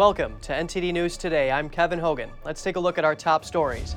[0.00, 1.50] Welcome to NTD News Today.
[1.50, 2.30] I'm Kevin Hogan.
[2.42, 3.96] Let's take a look at our top stories.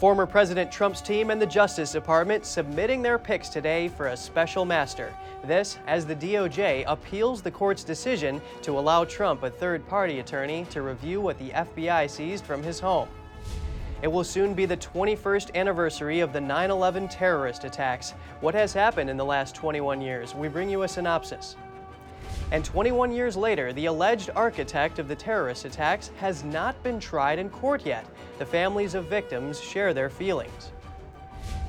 [0.00, 4.64] Former President Trump's team and the Justice Department submitting their picks today for a special
[4.64, 5.14] master.
[5.44, 10.66] This as the DOJ appeals the court's decision to allow Trump a third party attorney
[10.70, 13.10] to review what the FBI seized from his home.
[14.00, 18.12] It will soon be the 21st anniversary of the 9 11 terrorist attacks.
[18.40, 20.34] What has happened in the last 21 years?
[20.34, 21.56] We bring you a synopsis.
[22.52, 27.38] And 21 years later, the alleged architect of the terrorist attacks has not been tried
[27.38, 28.04] in court yet.
[28.38, 30.70] The families of victims share their feelings.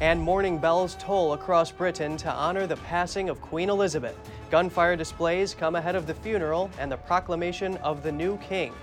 [0.02, 4.18] And mourning bells toll across Britain to honor the passing of Queen Elizabeth.
[4.52, 8.74] Gunfire displays come ahead of the funeral and the proclamation of the new king.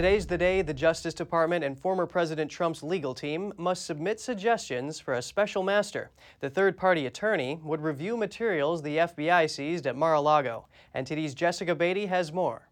[0.00, 4.98] Today's the day the Justice Department and former President Trump's legal team must submit suggestions
[4.98, 6.10] for a special master.
[6.40, 10.68] The third party attorney would review materials the FBI seized at Mar a Lago.
[10.96, 12.70] NTD's Jessica Beatty has more.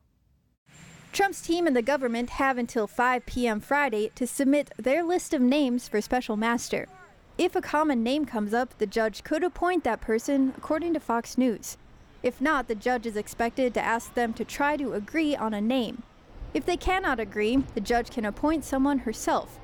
[1.13, 3.61] Trump's team and the government have until 5 p.m.
[3.61, 6.89] Friday to submit their list of names for special master.
[7.37, 11.37] If a common name comes up, the judge could appoint that person, according to Fox
[11.37, 11.77] News.
[12.23, 15.61] If not, the judge is expected to ask them to try to agree on a
[15.61, 16.05] name.
[16.55, 19.59] If they cannot agree, the judge can appoint someone herself.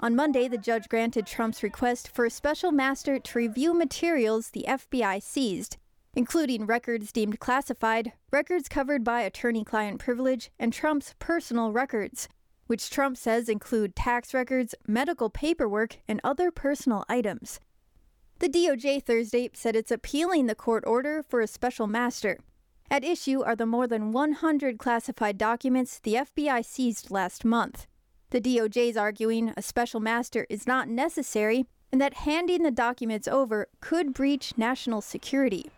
[0.00, 4.64] On Monday, the judge granted Trump's request for a special master to review materials the
[4.68, 5.76] FBI seized,
[6.14, 12.28] including records deemed classified, records covered by attorney client privilege, and Trump's personal records,
[12.66, 17.60] which Trump says include tax records, medical paperwork, and other personal items.
[18.38, 22.38] The DOJ Thursday said it's appealing the court order for a special master.
[22.92, 27.86] At issue are the more than 100 classified documents the FBI seized last month.
[28.30, 33.28] The DOJ is arguing a special master is not necessary and that handing the documents
[33.28, 35.70] over could breach national security.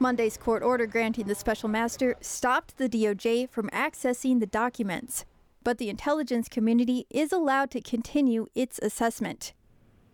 [0.00, 5.24] Monday's court order granting the special master stopped the DOJ from accessing the documents,
[5.62, 9.52] but the intelligence community is allowed to continue its assessment.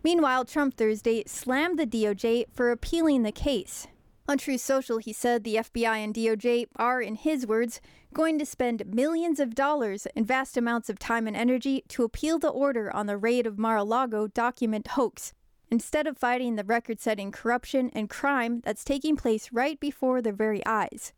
[0.03, 3.87] Meanwhile, Trump Thursday slammed the DOJ for appealing the case,
[4.27, 7.79] on Truth Social, he said the FBI and DOJ are, in his words,
[8.13, 12.39] going to spend millions of dollars and vast amounts of time and energy to appeal
[12.39, 15.33] the order on the raid of Mar a Lago document hoax,
[15.69, 20.33] instead of fighting the record setting corruption and crime that's taking place right before their
[20.33, 21.13] very eyes.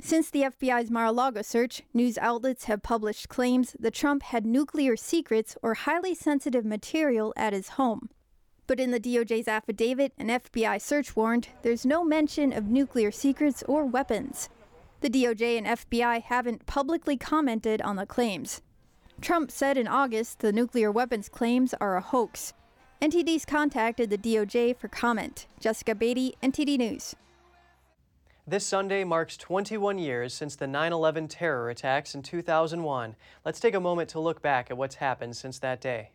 [0.00, 4.46] Since the FBI's Mar a Lago search, news outlets have published claims that Trump had
[4.46, 8.10] nuclear secrets or highly sensitive material at his home.
[8.68, 13.64] But in the DOJ's affidavit and FBI search warrant, there's no mention of nuclear secrets
[13.66, 14.50] or weapons.
[15.00, 18.60] The DOJ and FBI haven't publicly commented on the claims.
[19.22, 22.52] Trump said in August the nuclear weapons claims are a hoax.
[23.00, 25.46] NTD's contacted the DOJ for comment.
[25.58, 27.16] Jessica Beatty, NTD News.
[28.46, 33.16] This Sunday marks 21 years since the 9 11 terror attacks in 2001.
[33.46, 36.10] Let's take a moment to look back at what's happened since that day.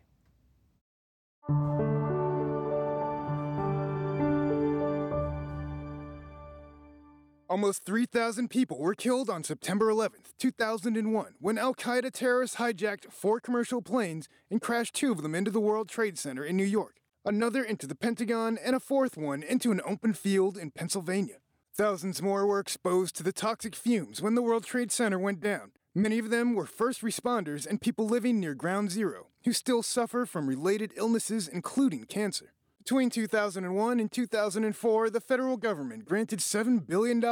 [7.54, 13.38] Almost 3,000 people were killed on September 11, 2001, when Al Qaeda terrorists hijacked four
[13.38, 16.96] commercial planes and crashed two of them into the World Trade Center in New York,
[17.24, 21.36] another into the Pentagon, and a fourth one into an open field in Pennsylvania.
[21.72, 25.70] Thousands more were exposed to the toxic fumes when the World Trade Center went down.
[25.94, 30.26] Many of them were first responders and people living near Ground Zero who still suffer
[30.26, 32.54] from related illnesses, including cancer.
[32.84, 37.24] Between 2001 and 2004, the federal government granted $7 billion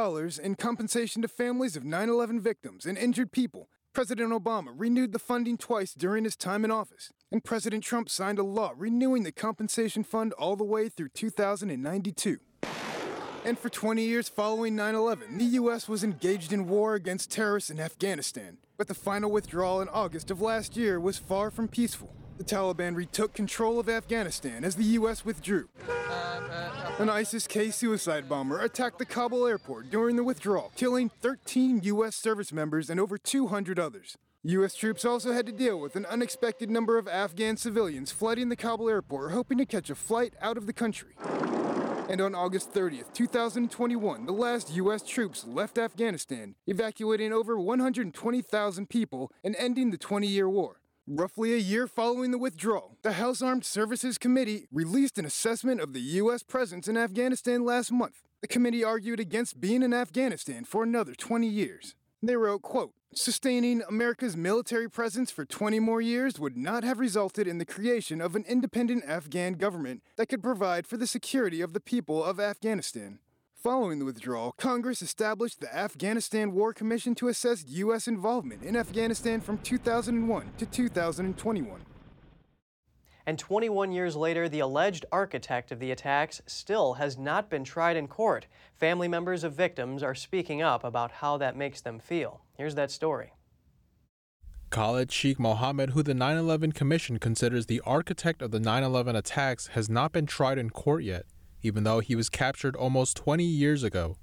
[0.43, 3.69] in compensation to families of 9 11 victims and injured people.
[3.93, 8.39] President Obama renewed the funding twice during his time in office, and President Trump signed
[8.39, 12.39] a law renewing the compensation fund all the way through 2092.
[13.45, 15.87] And for 20 years following 9 11, the U.S.
[15.87, 18.57] was engaged in war against terrorists in Afghanistan.
[18.79, 22.15] But the final withdrawal in August of last year was far from peaceful.
[22.39, 25.25] The Taliban retook control of Afghanistan as the U.S.
[25.25, 25.69] withdrew.
[26.99, 32.17] An ISIS K suicide bomber attacked the Kabul airport during the withdrawal, killing 13 U.S.
[32.17, 34.17] service members and over 200 others.
[34.45, 34.75] U.S.
[34.75, 38.89] troops also had to deal with an unexpected number of Afghan civilians flooding the Kabul
[38.89, 41.15] airport hoping to catch a flight out of the country.
[42.09, 45.03] And on August 30th, 2021, the last U.S.
[45.03, 50.82] troops left Afghanistan, evacuating over 120,000 people and ending the 20 year war.
[51.09, 55.95] Roughly a year following the withdrawal, the House Armed Services Committee released an assessment of
[55.95, 56.45] the U.S.
[56.45, 58.23] presence in Afghanistan last month.
[58.41, 61.97] The committee argued against being in Afghanistan for another 20 years.
[62.23, 67.49] They wrote, quote, Sustaining America's military presence for 20 more years would not have resulted
[67.49, 71.73] in the creation of an independent Afghan government that could provide for the security of
[71.73, 73.19] the people of Afghanistan.
[73.63, 78.09] Following the withdrawal, Congress established the Afghanistan War Commission to assess U.S.
[78.09, 81.81] involvement in Afghanistan from 2001 to 2021.
[83.25, 87.97] And 21 years later, the alleged architect of the attacks still has not been tried
[87.97, 88.49] in court.
[88.75, 92.41] Family members of victims are speaking up about how that makes them feel.
[92.59, 93.31] Here's that story.
[94.71, 99.15] Khalid Sheikh Mohammed, who the 9 11 Commission considers the architect of the 9 11
[99.15, 101.27] attacks, has not been tried in court yet,
[101.63, 104.17] even though he was captured almost 20 years ago.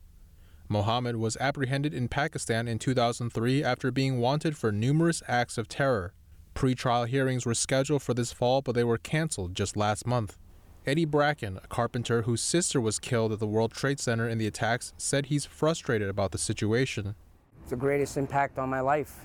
[0.67, 6.13] Mohammed was apprehended in Pakistan in 2003 after being wanted for numerous acts of terror.
[6.53, 10.37] Pre-trial hearings were scheduled for this fall, but they were canceled just last month.
[10.85, 14.47] Eddie Bracken, a carpenter whose sister was killed at the World Trade Center in the
[14.47, 17.15] attacks, said he's frustrated about the situation
[17.61, 19.15] It's the greatest impact on my life.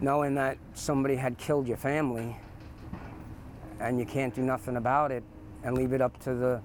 [0.00, 2.36] Knowing that somebody had killed your family
[3.78, 5.22] and you can't do nothing about it
[5.64, 6.62] and leave it up to the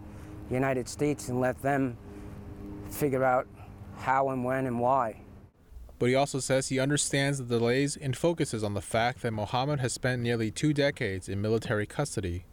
[0.49, 1.97] United States and let them
[2.89, 3.47] figure out
[3.97, 5.21] how and when and why.
[5.99, 9.79] But he also says he understands the delays and focuses on the fact that Mohammed
[9.79, 12.45] has spent nearly two decades in military custody.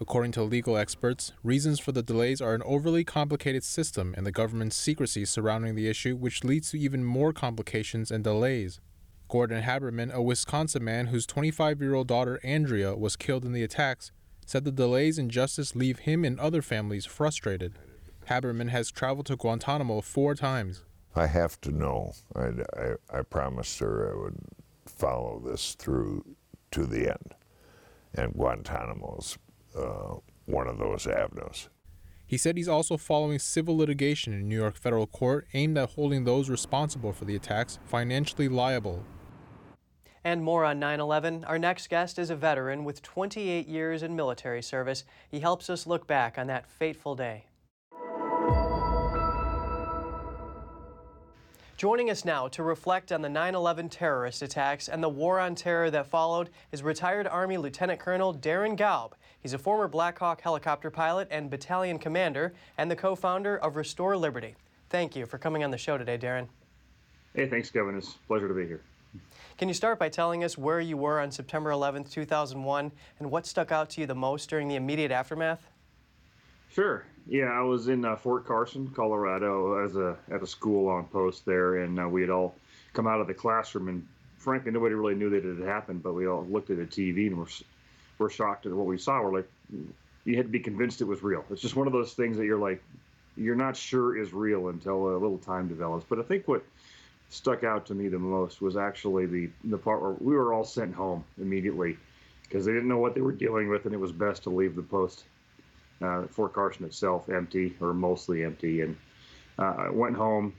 [0.00, 4.32] According to legal experts, reasons for the delays are an overly complicated system and the
[4.32, 8.80] government's secrecy surrounding the issue, which leads to even more complications and delays.
[9.28, 13.62] Gordon Haberman, a Wisconsin man whose 25 year old daughter Andrea was killed in the
[13.62, 14.12] attacks,
[14.46, 17.74] said the delays in justice leave him and other families frustrated.
[18.28, 20.82] Haberman has traveled to Guantanamo four times.
[21.14, 22.12] I have to know.
[22.34, 24.38] I, I, I promised her I would
[24.86, 26.24] follow this through
[26.72, 27.34] to the end.
[28.14, 29.38] And Guantanamo's
[29.76, 31.68] uh, one of those avenues.
[32.26, 36.24] He said he's also following civil litigation in New York federal court aimed at holding
[36.24, 39.04] those responsible for the attacks financially liable.
[40.24, 41.44] And more on 9 11.
[41.44, 45.04] Our next guest is a veteran with 28 years in military service.
[45.30, 47.44] He helps us look back on that fateful day.
[51.76, 55.54] Joining us now to reflect on the 9 11 terrorist attacks and the war on
[55.54, 59.12] terror that followed is retired Army Lieutenant Colonel Darin Gaub.
[59.40, 63.76] He's a former Black Hawk helicopter pilot and battalion commander and the co founder of
[63.76, 64.54] Restore Liberty.
[64.88, 66.48] Thank you for coming on the show today, Darin.
[67.34, 67.96] Hey, thanks, Kevin.
[67.96, 68.80] It's a pleasure to be here.
[69.56, 72.90] Can you start by telling us where you were on September 11th, 2001,
[73.20, 75.68] and what stuck out to you the most during the immediate aftermath?
[76.72, 77.04] Sure.
[77.28, 81.46] Yeah, I was in uh, Fort Carson, Colorado, as a at a school on post
[81.46, 82.56] there, and uh, we had all
[82.94, 84.06] come out of the classroom, and
[84.38, 87.28] frankly, nobody really knew that it had happened, but we all looked at the TV
[87.28, 87.46] and were
[88.18, 89.22] were shocked at what we saw.
[89.22, 89.50] We're like,
[90.24, 91.44] you had to be convinced it was real.
[91.50, 92.82] It's just one of those things that you're like,
[93.36, 96.04] you're not sure is real until a little time develops.
[96.08, 96.64] But I think what
[97.30, 100.64] stuck out to me the most was actually the the part where we were all
[100.64, 101.96] sent home immediately
[102.42, 104.76] because they didn't know what they were dealing with, and it was best to leave
[104.76, 105.24] the post,
[106.02, 108.82] uh, Fort Carson itself, empty or mostly empty.
[108.82, 108.96] And
[109.58, 110.54] uh, I went home,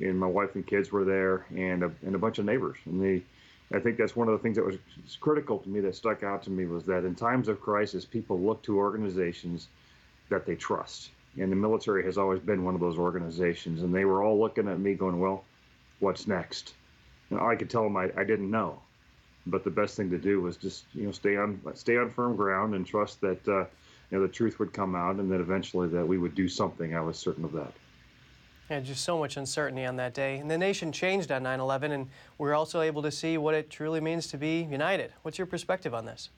[0.00, 3.00] and my wife and kids were there, and a, and a bunch of neighbors, and
[3.00, 3.22] they
[3.72, 4.78] I think that's one of the things that was
[5.20, 8.40] critical to me that stuck out to me was that in times of crisis, people
[8.40, 9.68] look to organizations
[10.30, 11.10] that they trust.
[11.38, 13.82] And the military has always been one of those organizations.
[13.82, 15.44] And they were all looking at me going, well,
[16.00, 16.74] what's next?
[17.30, 18.80] And I could tell them I, I didn't know.
[19.46, 22.36] But the best thing to do was just, you know, stay on stay on firm
[22.36, 23.60] ground and trust that, uh,
[24.10, 26.94] you know, the truth would come out and that eventually that we would do something.
[26.94, 27.72] I was certain of that.
[28.70, 30.36] Yeah, just so much uncertainty on that day.
[30.36, 33.70] And the nation changed on 9 11, and we're also able to see what it
[33.70, 35.12] truly means to be united.
[35.22, 36.28] What's your perspective on this?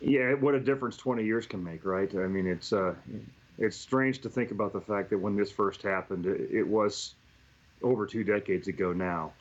[0.00, 2.10] Yeah, what a difference 20 years can make, right?
[2.14, 2.94] I mean, it's uh,
[3.58, 7.14] it's strange to think about the fact that when this first happened, it, it was
[7.82, 9.32] over two decades ago now.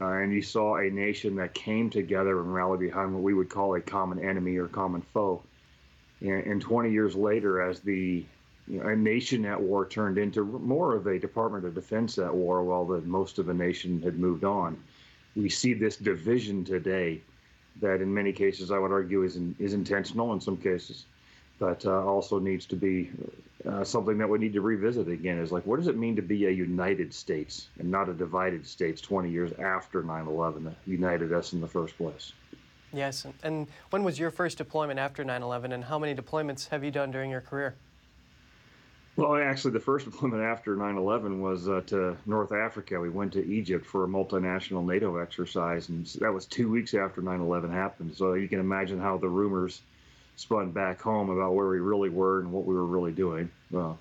[0.00, 3.50] Uh, and you saw a nation that came together and rallied behind what we would
[3.50, 5.42] call a common enemy or common foe.
[6.20, 8.24] And, and 20 years later, as the
[8.66, 12.34] you know, a nation at war turned into more of a Department of Defense at
[12.34, 14.78] war while the most of the nation had moved on.
[15.36, 17.20] We see this division today
[17.80, 21.04] that in many cases I would argue is, in, is intentional in some cases,
[21.60, 23.10] but uh, also needs to be
[23.68, 26.22] uh, something that we need to revisit again is like, what does it mean to
[26.22, 31.32] be a united states and not a divided states 20 years after 9-11 that united
[31.32, 32.32] us in the first place?
[32.92, 36.90] Yes, and when was your first deployment after 9-11 and how many deployments have you
[36.90, 37.76] done during your career?
[39.16, 42.98] Well, actually, the first deployment after 9 11 was uh, to North Africa.
[42.98, 47.20] We went to Egypt for a multinational NATO exercise, and that was two weeks after
[47.20, 48.16] 9 11 happened.
[48.16, 49.82] So you can imagine how the rumors
[50.40, 53.50] spun back home about where we really were and what we were really doing.
[53.70, 53.98] Well,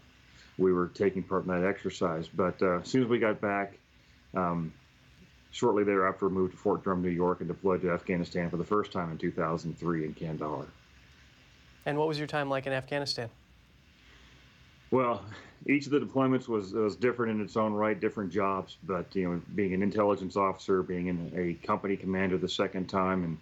[0.58, 2.30] we were taking part in that exercise.
[2.30, 3.78] But uh, as soon as we got back,
[4.34, 4.72] Um,
[5.52, 8.92] shortly thereafter, moved to Fort Drum, New York, and deployed to Afghanistan for the first
[8.92, 10.68] time in 2003 in Kandahar.
[11.86, 13.30] And what was your time like in Afghanistan?
[14.92, 15.26] Well,
[15.66, 18.78] each of the deployments was was different in its own right, different jobs.
[18.84, 23.24] But you know, being an intelligence officer, being in a company commander the second time,
[23.24, 23.38] and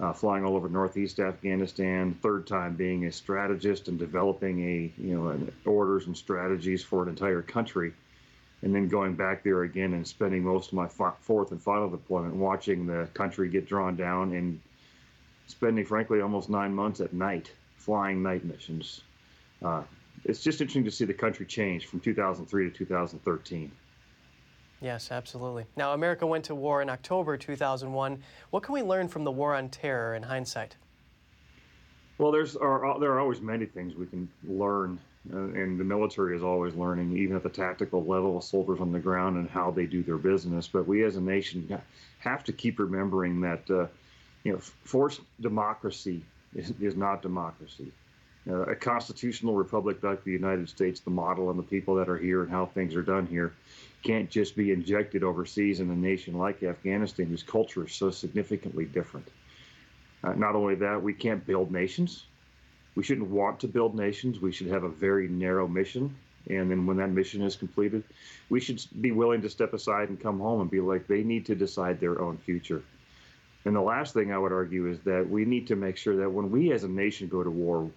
[0.00, 2.16] uh, flying all over northeast Afghanistan.
[2.22, 7.02] Third time being a strategist and developing a you know an orders and strategies for
[7.02, 7.92] an entire country,
[8.62, 12.34] and then going back there again and spending most of my fourth and final deployment
[12.34, 14.60] watching the country get drawn down and
[15.46, 19.02] spending frankly almost nine months at night flying night missions.
[19.62, 19.82] Uh,
[20.24, 23.70] it's just interesting to see the country change from 2003 to 2013.
[24.84, 25.64] Yes, absolutely.
[25.76, 28.22] Now, America went to war in October 2001.
[28.50, 30.76] What can we learn from the war on terror in hindsight?
[32.18, 34.98] Well, there's are, there are always many things we can learn,
[35.32, 38.98] uh, and the military is always learning, even at the tactical level, soldiers on the
[38.98, 40.68] ground and how they do their business.
[40.68, 41.80] But we, as a nation,
[42.18, 43.86] have to keep remembering that, uh,
[44.44, 46.22] you know, forced democracy
[46.54, 47.90] is, is not democracy.
[48.46, 52.18] Uh, a constitutional republic like the United States, the model and the people that are
[52.18, 53.54] here and how things are done here,
[54.04, 58.84] can't just be injected overseas in a nation like Afghanistan, whose culture is so significantly
[58.84, 59.26] different.
[60.22, 62.26] Uh, not only that, we can't build nations.
[62.94, 64.40] We shouldn't want to build nations.
[64.40, 66.14] We should have a very narrow mission.
[66.48, 68.04] And then when that mission is completed,
[68.50, 71.46] we should be willing to step aside and come home and be like, they need
[71.46, 72.82] to decide their own future.
[73.64, 76.30] And the last thing I would argue is that we need to make sure that
[76.30, 77.90] when we as a nation go to war,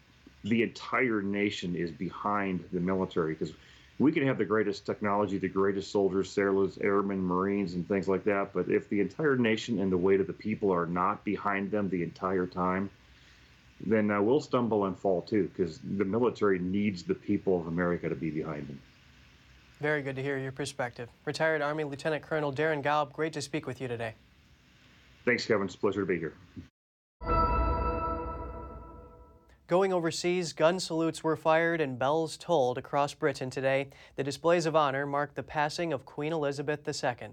[0.45, 3.53] the entire nation is behind the military because
[3.99, 8.23] we can have the greatest technology, the greatest soldiers, sailors, airmen, Marines, and things like
[8.25, 8.53] that.
[8.53, 11.89] But if the entire nation and the weight of the people are not behind them
[11.89, 12.89] the entire time,
[13.85, 18.07] then uh, we'll stumble and fall too because the military needs the people of America
[18.09, 18.79] to be behind them.
[19.79, 21.09] Very good to hear your perspective.
[21.25, 24.13] Retired Army Lieutenant Colonel Darin Gaub, great to speak with you today.
[25.25, 25.65] Thanks, Kevin.
[25.65, 26.33] It's a pleasure to be here.
[29.67, 33.89] Going overseas, gun salutes were fired and bells tolled across Britain today.
[34.15, 37.31] The displays of honor marked the passing of Queen Elizabeth II.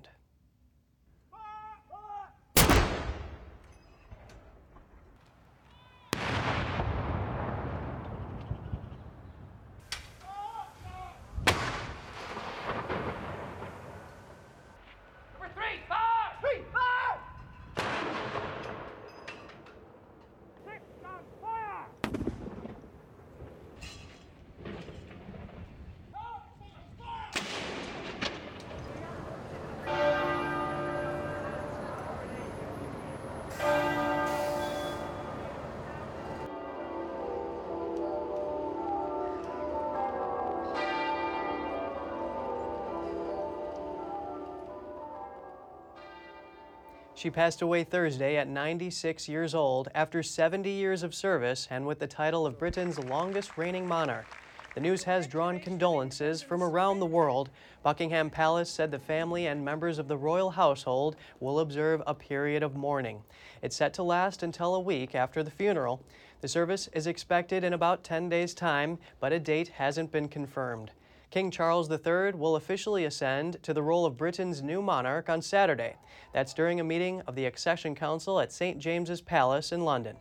[47.25, 51.99] She passed away Thursday at 96 years old after 70 years of service and with
[51.99, 54.27] the title of Britain's longest reigning monarch.
[54.75, 57.49] The news has drawn condolences from around the world.
[57.83, 62.63] Buckingham Palace said the family and members of the royal household will observe a period
[62.63, 63.23] of mourning.
[63.63, 66.03] It's set to last until a week after the funeral.
[66.43, 70.91] The service is expected in about 10 days' time, but a date hasn't been confirmed.
[71.35, 75.97] King Charles III will officially ascend to the role of Britain's new monarch on Saturday.
[76.33, 78.79] That's during a meeting of the Accession Council at St.
[78.79, 80.15] James's Palace in London.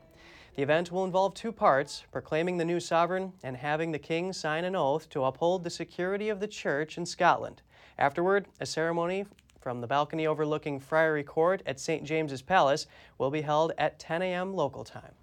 [0.55, 4.63] The event will involve two parts proclaiming the new sovereign and having the king sign
[4.63, 7.62] an oath to uphold the security of the church in Scotland.
[8.00, 9.27] Afterward, a ceremony
[9.62, 12.03] from the balcony overlooking Friary Court at St.
[12.03, 12.88] James's Palace
[13.20, 14.55] will be held at 10 a.m.
[14.55, 15.13] local time.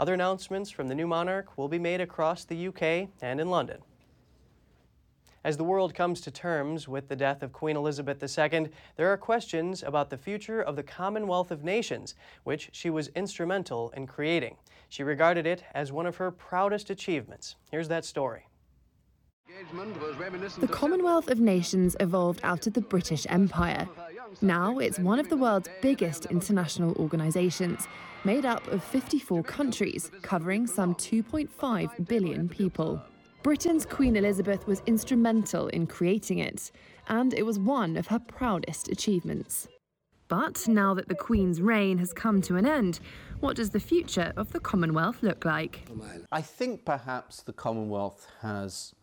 [0.00, 3.82] Other announcements from the new monarch will be made across the UK and in London.
[5.46, 9.16] As the world comes to terms with the death of Queen Elizabeth II, there are
[9.16, 14.56] questions about the future of the Commonwealth of Nations, which she was instrumental in creating.
[14.88, 17.54] She regarded it as one of her proudest achievements.
[17.70, 18.48] Here's that story.
[20.58, 23.88] The Commonwealth of Nations evolved out of the British Empire.
[24.42, 27.86] Now it's one of the world's biggest international organisations,
[28.24, 33.00] made up of 54 countries, covering some 2.5 billion people.
[33.46, 36.72] Britain's Queen Elizabeth was instrumental in creating it,
[37.06, 39.68] and it was one of her proudest achievements.
[40.26, 42.98] But now that the Queen's reign has come to an end,
[43.38, 45.88] what does the future of the Commonwealth look like?
[46.32, 48.96] I think perhaps the Commonwealth has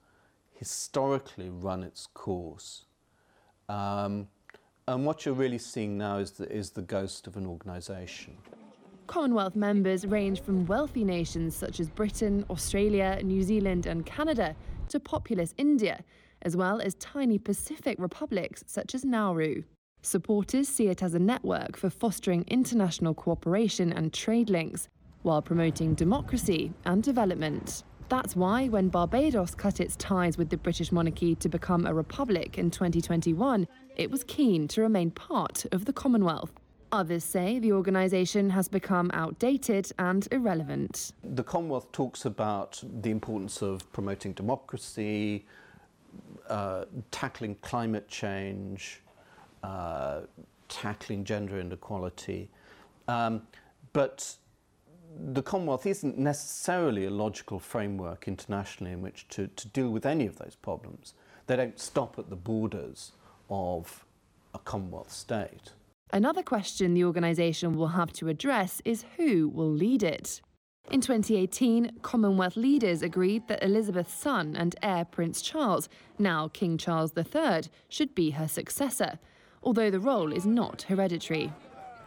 [0.51, 2.83] historically run its course.
[3.69, 4.27] Um,
[4.89, 8.35] and what you're really seeing now is the, is the ghost of an organisation.
[9.07, 14.55] Commonwealth members range from wealthy nations such as Britain, Australia, New Zealand, and Canada
[14.89, 16.03] to populous India,
[16.41, 19.63] as well as tiny Pacific republics such as Nauru.
[20.01, 24.89] Supporters see it as a network for fostering international cooperation and trade links,
[25.21, 27.83] while promoting democracy and development.
[28.09, 32.57] That's why, when Barbados cut its ties with the British monarchy to become a republic
[32.57, 36.51] in 2021, it was keen to remain part of the Commonwealth.
[36.93, 41.11] Others say the organisation has become outdated and irrelevant.
[41.23, 45.47] The Commonwealth talks about the importance of promoting democracy,
[46.47, 49.01] uh, tackling climate change,
[49.63, 50.21] uh,
[50.69, 52.47] tackling gender inequality.
[53.07, 53.41] Um,
[53.91, 54.35] but
[55.19, 60.27] the Commonwealth isn't necessarily a logical framework internationally in which to, to deal with any
[60.27, 61.15] of those problems.
[61.47, 63.13] They don't stop at the borders
[63.49, 64.05] of
[64.53, 65.71] a Commonwealth state.
[66.13, 70.41] Another question the organisation will have to address is who will lead it.
[70.89, 77.11] In 2018, Commonwealth leaders agreed that Elizabeth's son and heir Prince Charles, now King Charles
[77.17, 79.19] III, should be her successor
[79.63, 81.51] although the role is not hereditary.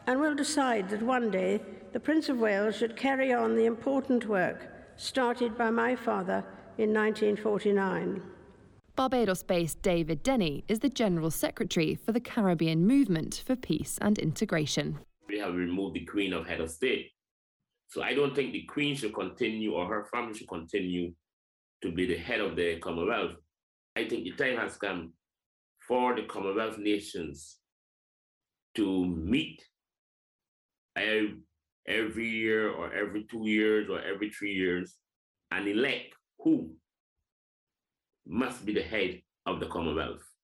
[0.06, 1.60] And will decide that one day
[1.92, 6.44] the Prince of Wales should carry on the important work started by my father
[6.78, 8.22] in 1949.
[8.96, 14.18] Barbados based David Denny is the General Secretary for the Caribbean Movement for Peace and
[14.18, 14.98] Integration.
[15.28, 17.10] We have removed the Queen of Head of State.
[17.88, 21.12] So I don't think the Queen should continue or her family should continue
[21.82, 23.32] to be the head of the Commonwealth.
[23.96, 25.12] I think the time has come
[25.86, 27.58] for the Commonwealth nations
[28.76, 29.62] to meet
[30.96, 34.96] every year or every two years or every three years
[35.50, 36.70] and elect who
[38.26, 40.36] must be the head of the Commonwealth.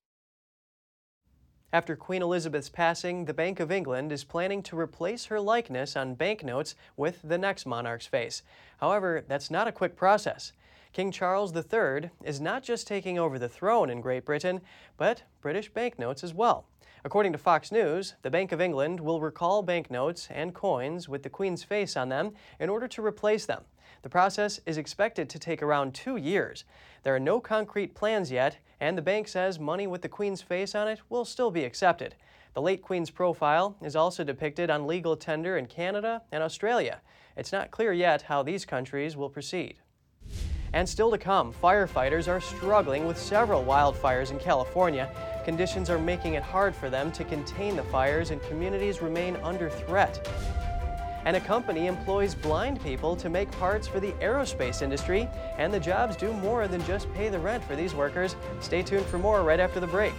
[1.74, 6.14] After Queen Elizabeth's passing, the Bank of England is planning to replace her likeness on
[6.14, 8.42] banknotes with the next monarch's face.
[8.78, 10.52] However, that's not a quick process.
[10.92, 14.60] King Charles III is not just taking over the throne in Great Britain,
[14.98, 16.66] but British banknotes as well.
[17.04, 21.30] According to Fox News, the Bank of England will recall banknotes and coins with the
[21.30, 23.64] Queen's face on them in order to replace them.
[24.02, 26.64] The process is expected to take around two years.
[27.04, 30.74] There are no concrete plans yet, and the bank says money with the Queen's face
[30.74, 32.16] on it will still be accepted.
[32.54, 37.00] The late Queen's profile is also depicted on legal tender in Canada and Australia.
[37.36, 39.76] It's not clear yet how these countries will proceed.
[40.74, 45.10] And still to come, firefighters are struggling with several wildfires in California.
[45.44, 49.70] Conditions are making it hard for them to contain the fires and communities remain under
[49.70, 50.26] threat.
[51.24, 55.80] And a company employs blind people to make parts for the aerospace industry, and the
[55.80, 58.36] jobs do more than just pay the rent for these workers.
[58.60, 60.12] Stay tuned for more right after the break.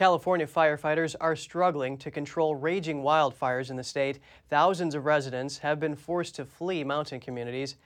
[0.00, 4.18] California firefighters are struggling to control raging wildfires in the state.
[4.48, 7.76] Thousands of residents have been forced to flee mountain communities.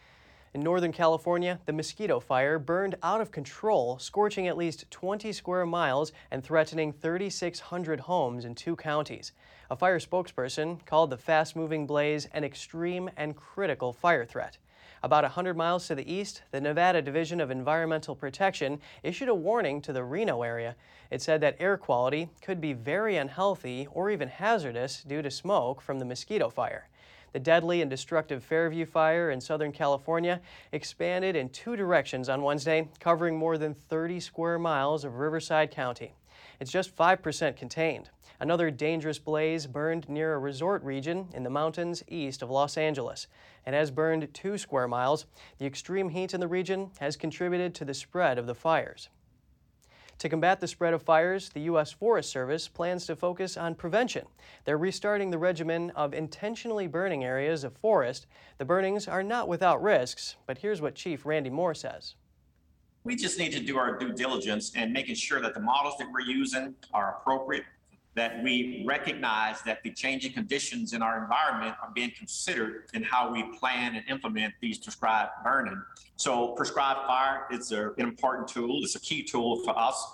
[0.54, 5.66] In Northern California, the mosquito fire burned out of control, scorching at least 20 square
[5.66, 9.32] miles and threatening 3,600 homes in two counties.
[9.68, 14.58] A fire spokesperson called the fast moving blaze an extreme and critical fire threat.
[15.02, 19.82] About 100 miles to the east, the Nevada Division of Environmental Protection issued a warning
[19.82, 20.76] to the Reno area.
[21.10, 25.80] It said that air quality could be very unhealthy or even hazardous due to smoke
[25.80, 26.88] from the mosquito fire.
[27.34, 32.88] The deadly and destructive Fairview fire in Southern California expanded in two directions on Wednesday,
[33.00, 36.14] covering more than 30 square miles of Riverside County.
[36.60, 38.10] It's just 5% contained.
[38.38, 43.26] Another dangerous blaze burned near a resort region in the mountains east of Los Angeles
[43.66, 45.26] and has burned two square miles.
[45.58, 49.08] The extreme heat in the region has contributed to the spread of the fires.
[50.18, 51.92] To combat the spread of fires, the U.S.
[51.92, 54.26] Forest Service plans to focus on prevention.
[54.64, 58.26] They're restarting the regimen of intentionally burning areas of forest.
[58.58, 62.14] The burnings are not without risks, but here's what Chief Randy Moore says.
[63.04, 66.10] We just need to do our due diligence and making sure that the models that
[66.10, 67.64] we're using are appropriate
[68.14, 73.32] that we recognize that the changing conditions in our environment are being considered in how
[73.32, 75.82] we plan and implement these prescribed burning.
[76.16, 78.80] So prescribed fire is an important tool.
[78.82, 80.12] It's a key tool for us.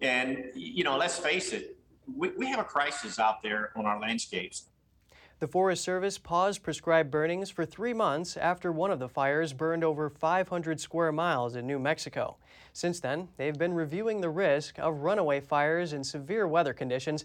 [0.00, 1.76] And, you know, let's face it,
[2.16, 4.66] we, we have a crisis out there on our landscapes.
[5.42, 9.82] The Forest Service paused prescribed burnings for three months after one of the fires burned
[9.82, 12.36] over 500 square miles in New Mexico.
[12.72, 17.24] Since then, they've been reviewing the risk of runaway fires in severe weather conditions.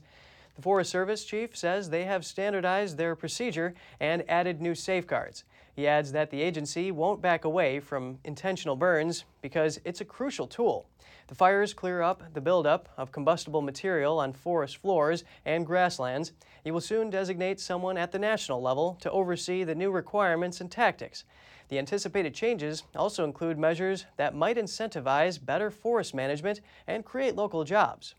[0.56, 5.44] The Forest Service chief says they have standardized their procedure and added new safeguards.
[5.76, 10.48] He adds that the agency won't back away from intentional burns because it's a crucial
[10.48, 10.88] tool.
[11.28, 16.32] The fires clear up the buildup of combustible material on forest floors and grasslands.
[16.64, 20.72] He will soon designate someone at the national level to oversee the new requirements and
[20.72, 21.26] tactics.
[21.68, 27.66] The anticipated changes also include measures that might incentivize better forest management and create local
[27.66, 28.16] jobs.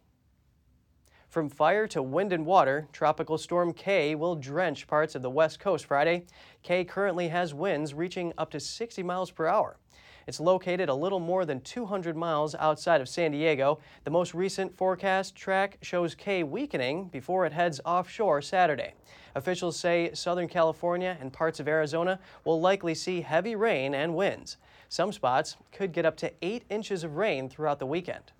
[1.31, 5.61] From fire to wind and water, Tropical Storm Kay will drench parts of the west
[5.61, 6.25] coast Friday.
[6.62, 9.79] Kay currently has winds reaching up to 60 miles per hour.
[10.28, 13.78] It's located a little more than 200 miles outside of San Diego.
[14.04, 18.92] The most recent forecast track shows Kay weakening before it heads offshore Saturday.
[19.34, 24.58] Officials say Southern California and parts of Arizona will likely see heavy rain and winds.
[24.90, 28.32] Some spots could get up to 8 inches of rain throughout the weekend.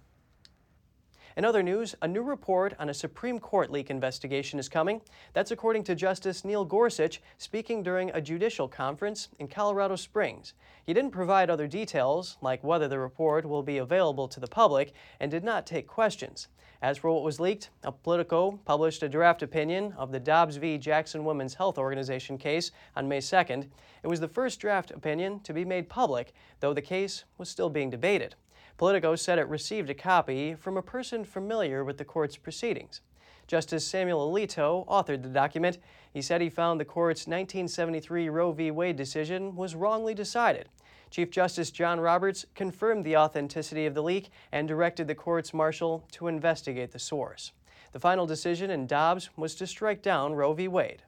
[1.39, 5.01] In other news, a new report on a Supreme Court leak investigation is coming.
[5.35, 10.55] That's according to Justice Neil Gorsuch speaking during a judicial conference in Colorado Springs.
[10.83, 14.95] He didn't provide other details, like whether the report will be available to the public,
[15.21, 16.49] and did not take questions.
[16.83, 20.77] As for what was leaked, a Politico published a draft opinion of the Dobbs v.
[20.77, 23.69] Jackson Women's Health Organization case on May 2nd.
[24.03, 27.71] It was the first draft opinion to be made public, though the case was still
[27.71, 28.35] being debated.
[28.79, 33.01] Politico said it received a copy from a person familiar with the court's proceedings.
[33.49, 35.79] Justice Samuel Alito authored the document.
[36.13, 38.71] He said he found the court's 1973 Roe v.
[38.71, 40.69] Wade decision was wrongly decided.
[41.11, 46.05] Chief Justice John Roberts confirmed the authenticity of the leak and directed the court's marshal
[46.13, 47.51] to investigate the source.
[47.91, 50.69] The final decision in Dobbs was to strike down Roe v.
[50.69, 51.03] Wade.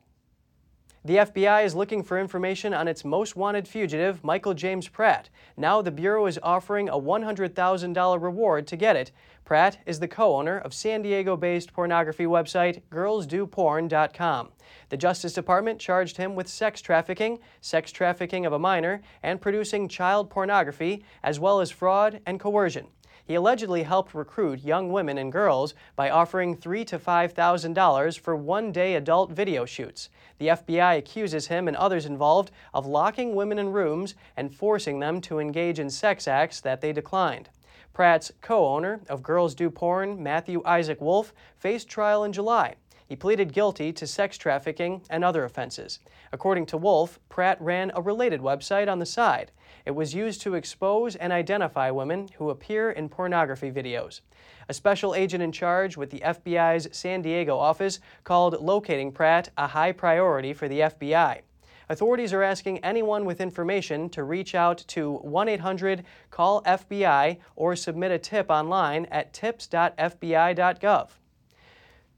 [1.02, 5.30] The FBI is looking for information on its most wanted fugitive, Michael James Pratt.
[5.56, 9.10] Now the Bureau is offering a $100,000 reward to get it.
[9.42, 14.50] Pratt is the co owner of San Diego based pornography website girlsdoporn.com.
[14.90, 19.88] The Justice Department charged him with sex trafficking, sex trafficking of a minor, and producing
[19.88, 22.88] child pornography, as well as fraud and coercion.
[23.30, 28.16] He allegedly helped recruit young women and girls by offering three to five thousand dollars
[28.16, 30.08] for one-day adult video shoots.
[30.38, 35.20] The FBI accuses him and others involved of locking women in rooms and forcing them
[35.20, 37.50] to engage in sex acts that they declined.
[37.92, 42.74] Pratt's co-owner of Girls Do Porn, Matthew Isaac Wolfe, faced trial in July.
[43.06, 46.00] He pleaded guilty to sex trafficking and other offenses.
[46.32, 49.52] According to Wolfe, Pratt ran a related website on the side.
[49.90, 54.20] It was used to expose and identify women who appear in pornography videos.
[54.68, 59.66] A special agent in charge with the FBI's San Diego office called locating Pratt a
[59.66, 61.40] high priority for the FBI.
[61.88, 67.74] Authorities are asking anyone with information to reach out to 1 800 CALL FBI or
[67.74, 71.09] submit a tip online at tips.fbi.gov.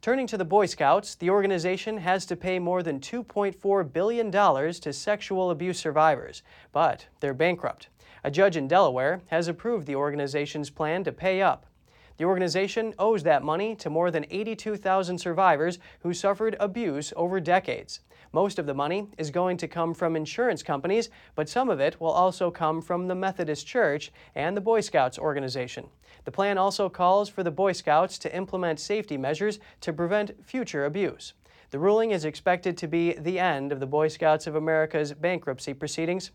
[0.03, 4.93] Turning to the Boy Scouts, the organization has to pay more than $2.4 billion to
[4.93, 7.87] sexual abuse survivors, but they're bankrupt.
[8.25, 11.67] A judge in Delaware has approved the organization's plan to pay up.
[12.17, 18.01] The organization owes that money to more than 82,000 survivors who suffered abuse over decades.
[18.33, 22.01] Most of the money is going to come from insurance companies, but some of it
[22.01, 25.87] will also come from the Methodist Church and the Boy Scouts organization.
[26.25, 30.87] The plan also calls for the Boy Scouts to implement safety measures to prevent future
[30.87, 31.35] abuse.
[31.71, 35.75] The ruling is expected to be the end of the Boy Scouts of America's bankruptcy
[35.75, 36.31] proceedings.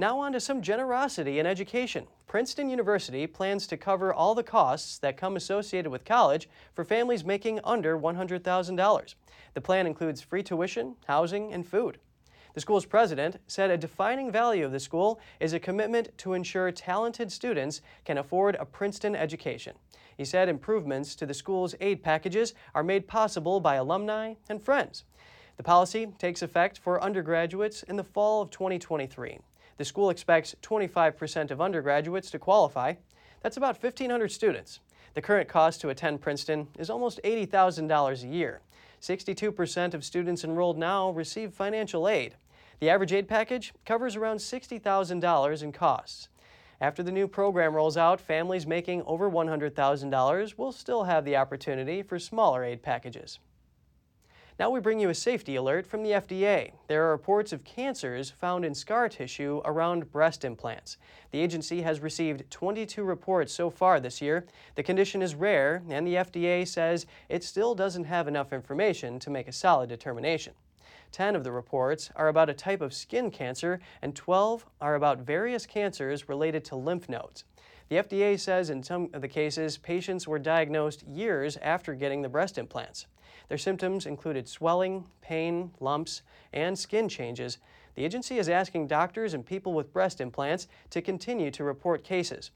[0.00, 2.06] Now on to some generosity in education.
[2.28, 7.24] Princeton University plans to cover all the costs that come associated with college for families
[7.24, 9.14] making under $100,000.
[9.54, 11.98] The plan includes free tuition, housing, and food.
[12.54, 16.70] The school's president said a defining value of the school is a commitment to ensure
[16.70, 19.74] talented students can afford a Princeton education.
[20.16, 25.02] He said improvements to the school's aid packages are made possible by alumni and friends.
[25.56, 29.40] The policy takes effect for undergraduates in the fall of 2023.
[29.78, 32.94] The school expects 25% of undergraduates to qualify.
[33.42, 34.80] That's about 1,500 students.
[35.14, 38.60] The current cost to attend Princeton is almost $80,000 a year.
[39.00, 42.34] 62% of students enrolled now receive financial aid.
[42.80, 46.28] The average aid package covers around $60,000 in costs.
[46.80, 52.02] After the new program rolls out, families making over $100,000 will still have the opportunity
[52.02, 53.38] for smaller aid packages.
[54.58, 56.72] Now we bring you a safety alert from the FDA.
[56.88, 60.96] There are reports of cancers found in scar tissue around breast implants.
[61.30, 64.46] The agency has received 22 reports so far this year.
[64.74, 69.30] The condition is rare, and the FDA says it still doesn't have enough information to
[69.30, 70.54] make a solid determination.
[71.12, 75.20] 10 of the reports are about a type of skin cancer, and 12 are about
[75.20, 77.44] various cancers related to lymph nodes.
[77.90, 82.28] The FDA says in some of the cases, patients were diagnosed years after getting the
[82.28, 83.06] breast implants.
[83.48, 87.58] Their symptoms included swelling, pain, lumps, and skin changes.
[87.94, 92.50] The agency is asking doctors and people with breast implants to continue to report cases.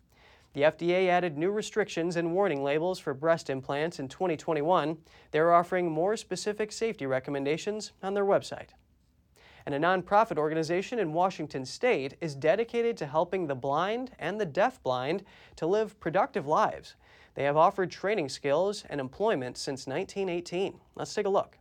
[0.55, 4.99] The FDA added new restrictions and warning labels for breast implants in 2021.
[5.31, 8.69] They're offering more specific safety recommendations on their website.
[9.65, 14.47] And a nonprofit organization in Washington state is dedicated to helping the blind and the
[14.47, 15.23] deafblind
[15.57, 16.97] to live productive lives.
[17.35, 20.79] They have offered training skills and employment since 1918.
[20.95, 21.59] Let's take a look.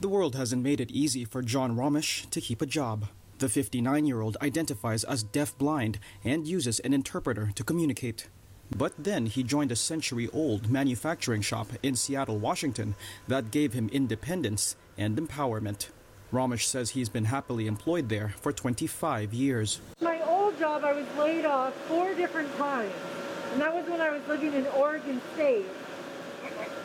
[0.00, 3.06] The world hasn't made it easy for John Romish to keep a job.
[3.38, 8.28] The 59 year old identifies as deaf-blind and uses an interpreter to communicate.
[8.76, 12.94] But then he joined a century old manufacturing shop in Seattle, Washington
[13.28, 15.88] that gave him independence and empowerment.
[16.32, 19.80] Romish says he's been happily employed there for 25 years.
[20.00, 22.92] My old job, I was laid off four different times,
[23.52, 25.66] and that was when I was living in Oregon State.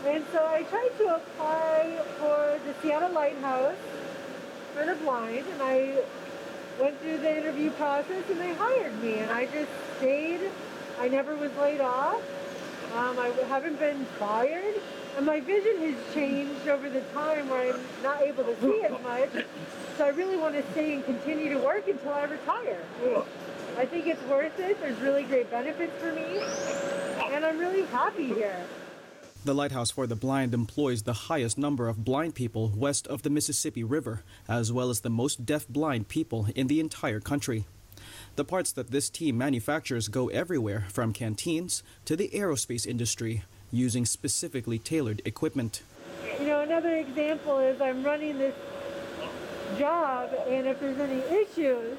[0.06, 3.76] And so I tried to apply for the Seattle Lighthouse
[4.74, 6.02] for the blind, and I
[6.80, 10.42] went through the interview process, and they hired me, and I just stayed.
[11.00, 12.22] I never was laid off.
[12.96, 14.76] Um, I haven't been fired,
[15.18, 18.92] and my vision has changed over the time where I'm not able to see as
[19.04, 19.46] much.
[19.98, 22.84] So I really want to stay and continue to work until I retire.
[23.78, 24.80] I think it's worth it.
[24.82, 26.42] There's really great benefits for me,
[27.32, 28.60] and I'm really happy here.
[29.46, 33.30] The Lighthouse for the Blind employs the highest number of blind people west of the
[33.30, 37.66] Mississippi River, as well as the most deaf-blind people in the entire country.
[38.36, 44.06] The parts that this team manufactures go everywhere from canteens to the aerospace industry, using
[44.06, 45.84] specifically tailored equipment.
[46.40, 48.56] You know, another example is I'm running this
[49.78, 51.98] job, and if there's any issues,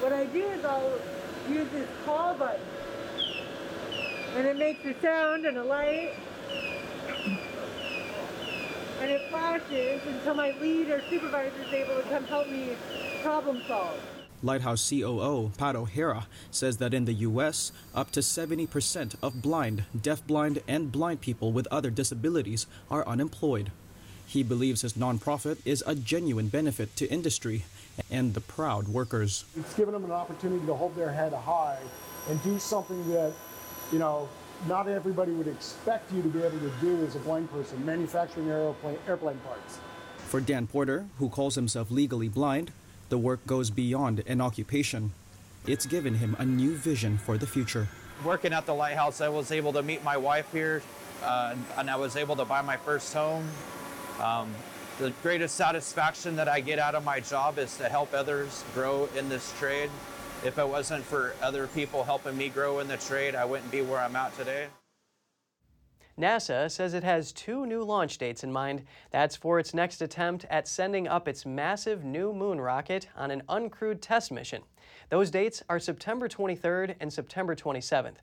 [0.00, 0.98] what I do is I'll
[1.48, 2.60] use this call button.
[4.36, 6.12] And it makes a sound and a light,
[9.00, 12.70] and it flashes until my lead or supervisor is able to come help me
[13.22, 13.98] problem solve.
[14.42, 20.62] Lighthouse COO Pat O'Hara says that in the U.S., up to 70% of blind, deafblind,
[20.68, 23.72] and blind people with other disabilities are unemployed.
[24.26, 27.64] He believes his nonprofit is a genuine benefit to industry
[28.10, 29.44] and the proud workers.
[29.56, 31.78] It's given them an opportunity to hold their head high
[32.28, 33.32] and do something that,
[33.92, 34.28] you know,
[34.66, 38.48] not everybody would expect you to be able to do as a blind person, manufacturing
[38.48, 39.78] airplane, airplane parts.
[40.26, 42.72] For Dan Porter, who calls himself legally blind,
[43.08, 45.12] the work goes beyond an occupation.
[45.66, 47.88] It's given him a new vision for the future.
[48.24, 50.82] Working at the lighthouse, I was able to meet my wife here,
[51.22, 53.48] uh, and I was able to buy my first home.
[54.20, 54.54] Um,
[54.98, 59.08] the greatest satisfaction that I get out of my job is to help others grow
[59.16, 59.90] in this trade.
[60.44, 63.80] If it wasn't for other people helping me grow in the trade, I wouldn't be
[63.80, 64.66] where I'm at today.
[66.18, 68.82] NASA says it has two new launch dates in mind.
[69.12, 73.42] That's for its next attempt at sending up its massive new moon rocket on an
[73.48, 74.62] uncrewed test mission.
[75.10, 78.16] Those dates are September 23rd and September 27th.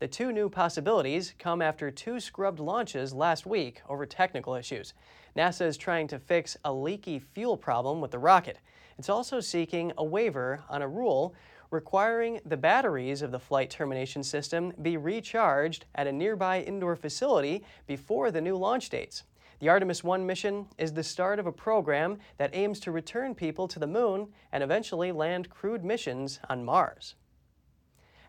[0.00, 4.94] The two new possibilities come after two scrubbed launches last week over technical issues.
[5.36, 8.60] NASA is trying to fix a leaky fuel problem with the rocket.
[8.96, 11.34] It's also seeking a waiver on a rule
[11.70, 17.62] requiring the batteries of the flight termination system be recharged at a nearby indoor facility
[17.86, 19.24] before the new launch dates.
[19.58, 23.68] The Artemis 1 mission is the start of a program that aims to return people
[23.68, 27.16] to the moon and eventually land crewed missions on Mars.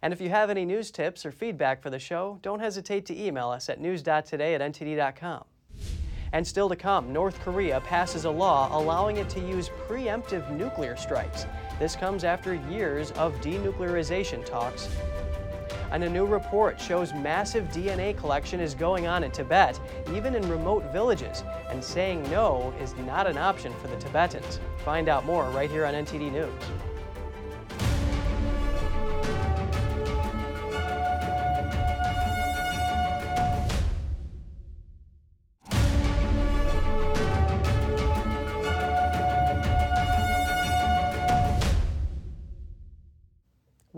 [0.01, 3.19] And if you have any news tips or feedback for the show, don't hesitate to
[3.19, 5.43] email us at news.today at ntd.com.
[6.33, 10.95] And still to come, North Korea passes a law allowing it to use preemptive nuclear
[10.95, 11.45] strikes.
[11.77, 14.89] This comes after years of denuclearization talks.
[15.91, 19.77] And a new report shows massive DNA collection is going on in Tibet,
[20.13, 24.59] even in remote villages, and saying no is not an option for the Tibetans.
[24.85, 26.90] Find out more right here on NTD News.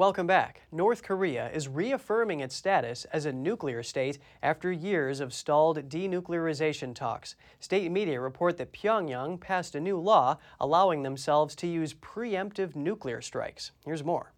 [0.03, 0.63] Welcome back.
[0.69, 6.93] North Korea is reaffirming its status as a nuclear state after years of stalled denuclearization
[6.93, 7.37] talks.
[7.61, 13.21] State media report that Pyongyang passed a new law allowing themselves to use preemptive nuclear
[13.21, 13.71] strikes.
[13.85, 14.33] Here's more.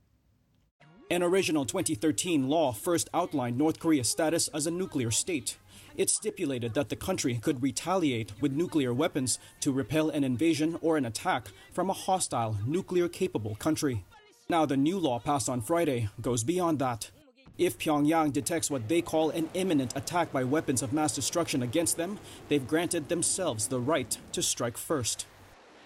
[1.09, 5.57] An original 2013 law first outlined North Korea's status as a nuclear state.
[5.97, 10.97] It stipulated that the country could retaliate with nuclear weapons to repel an invasion or
[10.97, 14.03] an attack from a hostile, nuclear capable country.
[14.47, 17.09] Now, the new law passed on Friday goes beyond that.
[17.57, 21.97] If Pyongyang detects what they call an imminent attack by weapons of mass destruction against
[21.97, 25.25] them, they've granted themselves the right to strike first.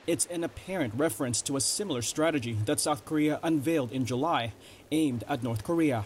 [0.07, 4.53] It's an apparent reference to a similar strategy that South Korea unveiled in July,
[4.91, 6.05] aimed at North Korea.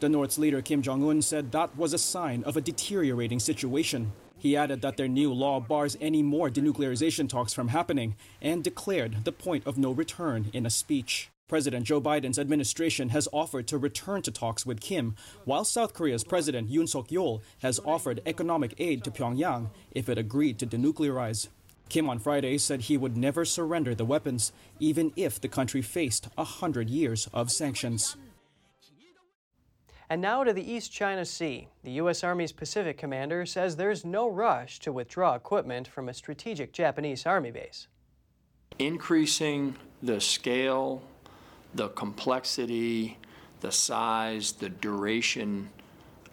[0.00, 4.10] The North's leader Kim Jong un said that was a sign of a deteriorating situation.
[4.38, 9.24] He added that their new law bars any more denuclearization talks from happening and declared
[9.24, 11.30] the point of no return in a speech.
[11.52, 16.24] President Joe Biden's administration has offered to return to talks with Kim, while South Korea's
[16.24, 21.48] President Yoon Suk Yeol has offered economic aid to Pyongyang if it agreed to denuclearize.
[21.90, 26.26] Kim on Friday said he would never surrender the weapons, even if the country faced
[26.38, 28.16] a hundred years of sanctions.
[30.08, 31.68] And now to the East China Sea.
[31.84, 32.24] The U.S.
[32.24, 37.50] Army's Pacific commander says there's no rush to withdraw equipment from a strategic Japanese Army
[37.50, 37.88] base.
[38.78, 41.02] Increasing the scale,
[41.74, 43.18] the complexity,
[43.60, 45.70] the size, the duration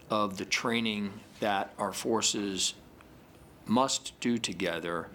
[0.09, 2.73] of the training that our forces
[3.65, 5.07] must do together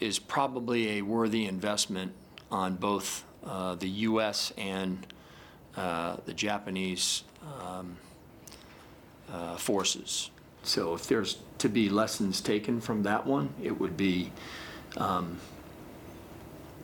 [0.00, 2.12] is probably a worthy investment
[2.50, 4.52] on both uh, the U.S.
[4.56, 5.06] and
[5.76, 7.24] uh, the Japanese
[7.60, 7.96] um,
[9.32, 10.30] uh, forces.
[10.62, 14.32] So if there's to be lessons taken from that one, it would be
[14.96, 15.38] um,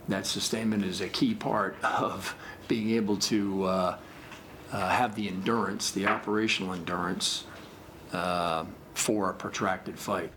[0.09, 2.35] that sustainment is a key part of
[2.67, 3.99] being able to uh,
[4.73, 7.45] uh, have the endurance, the operational endurance
[8.13, 10.33] uh, for a protracted fight.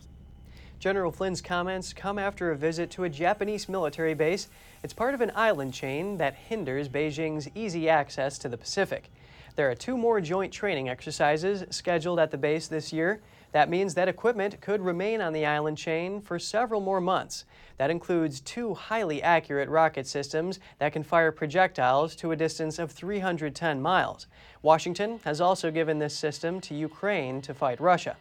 [0.79, 4.47] General Flynn's comments come after a visit to a Japanese military base.
[4.83, 9.11] It's part of an island chain that hinders Beijing's easy access to the Pacific.
[9.55, 13.21] There are two more joint training exercises scheduled at the base this year.
[13.51, 17.45] That means that equipment could remain on the island chain for several more months.
[17.77, 22.91] That includes two highly accurate rocket systems that can fire projectiles to a distance of
[22.91, 24.27] 310 miles.
[24.61, 28.15] Washington has also given this system to Ukraine to fight Russia.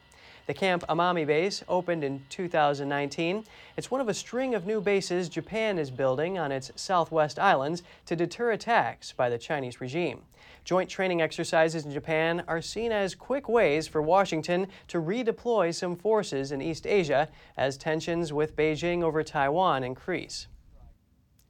[0.46, 3.44] The Camp Amami base opened in 2019.
[3.76, 7.84] It's one of a string of new bases Japan is building on its southwest islands
[8.06, 10.22] to deter attacks by the Chinese regime.
[10.70, 15.96] Joint training exercises in Japan are seen as quick ways for Washington to redeploy some
[15.96, 20.46] forces in East Asia as tensions with Beijing over Taiwan increase.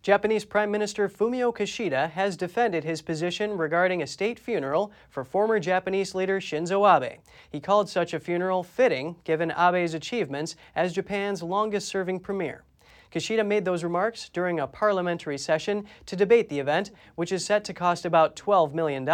[0.01, 5.61] Japanese Prime Minister Fumio Kishida has defended his position regarding a state funeral for former
[5.61, 7.21] Japanese leader Shinzo Abe.
[7.51, 12.65] He called such a funeral fitting given Abe's achievements as Japan's longest serving premier.
[13.11, 17.65] Kishida made those remarks during a parliamentary session to debate the event, which is set
[17.65, 19.09] to cost about $12 million.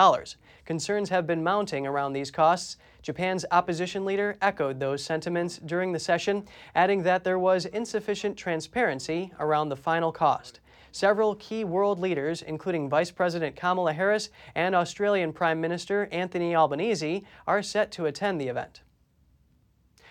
[0.66, 2.76] Concerns have been mounting around these costs.
[3.00, 9.32] Japan's opposition leader echoed those sentiments during the session, adding that there was insufficient transparency
[9.38, 10.60] around the final cost.
[10.92, 17.22] Several key world leaders, including Vice President Kamala Harris and Australian Prime Minister Anthony Albanese,
[17.46, 18.80] are set to attend the event.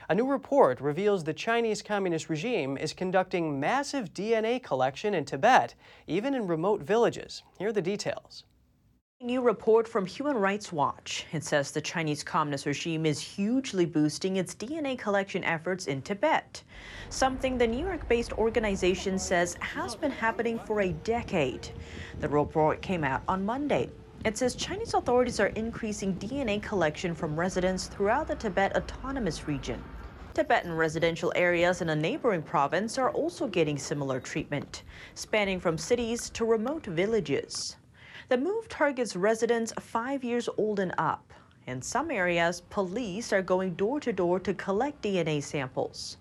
[0.07, 5.73] A new report reveals the Chinese Communist regime is conducting massive DNA collection in Tibet,
[6.05, 7.41] even in remote villages.
[7.57, 8.43] Here are the details.
[9.19, 11.25] New report from Human Rights Watch.
[11.31, 16.61] It says the Chinese Communist regime is hugely boosting its DNA collection efforts in Tibet,
[17.09, 21.69] something the New York based organization says has been happening for a decade.
[22.19, 23.89] The report came out on Monday.
[24.23, 29.83] It says Chinese authorities are increasing DNA collection from residents throughout the Tibet Autonomous Region.
[30.35, 36.29] Tibetan residential areas in a neighboring province are also getting similar treatment, spanning from cities
[36.31, 37.77] to remote villages.
[38.27, 41.31] The move targets residents five years old and up.
[41.67, 46.17] In some areas, police are going door to door to collect DNA samples.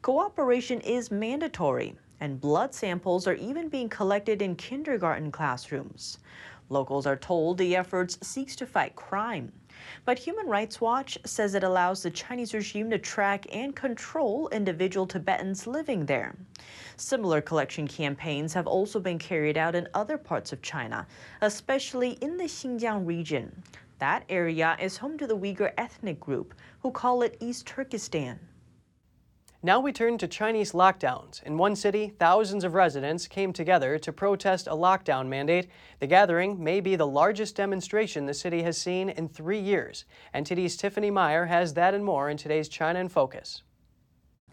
[0.00, 6.18] Cooperation is mandatory, and blood samples are even being collected in kindergarten classrooms.
[6.68, 9.50] Locals are told the efforts seeks to fight crime.
[10.06, 15.04] But Human Rights Watch says it allows the Chinese regime to track and control individual
[15.04, 16.36] Tibetans living there.
[16.96, 21.08] Similar collection campaigns have also been carried out in other parts of China,
[21.40, 23.64] especially in the Xinjiang region.
[23.98, 28.38] That area is home to the Uyghur ethnic group, who call it East Turkestan.
[29.66, 31.42] Now we turn to Chinese lockdowns.
[31.42, 35.66] In one city, thousands of residents came together to protest a lockdown mandate.
[35.98, 40.04] The gathering may be the largest demonstration the city has seen in three years.
[40.32, 43.64] NTD's Tiffany Meier has that and more in today's China in Focus.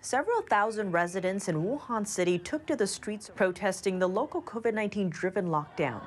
[0.01, 5.11] Several thousand residents in Wuhan City took to the streets protesting the local COVID 19
[5.11, 6.01] driven lockdown.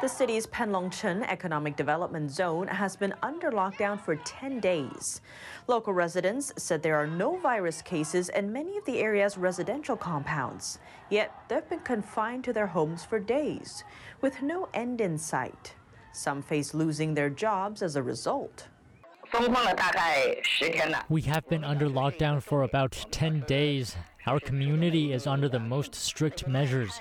[0.00, 5.20] The city's Panlongcheng Economic Development Zone has been under lockdown for 10 days.
[5.66, 10.78] Local residents said there are no virus cases in many of the area's residential compounds.
[11.10, 13.84] Yet they've been confined to their homes for days,
[14.20, 15.74] with no end in sight.
[16.12, 18.68] Some face losing their jobs as a result.
[21.08, 23.96] We have been under lockdown for about 10 days.
[24.26, 27.00] Our community is under the most strict measures.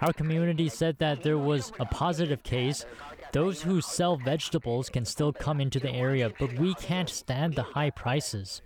[0.00, 2.84] Our community said that there was a positive case.
[3.32, 7.62] Those who sell vegetables can still come into the area, but we can't stand the
[7.62, 8.62] high prices.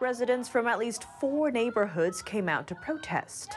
[0.00, 3.54] Residents from at least four neighborhoods came out to protest.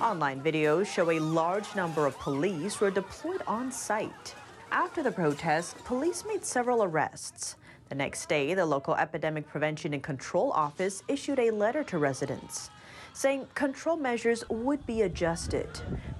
[0.00, 4.34] Online videos show a large number of police were deployed on site.
[4.72, 7.56] After the protest, police made several arrests.
[7.88, 12.70] The next day, the local Epidemic Prevention and Control Office issued a letter to residents
[13.12, 15.68] saying control measures would be adjusted.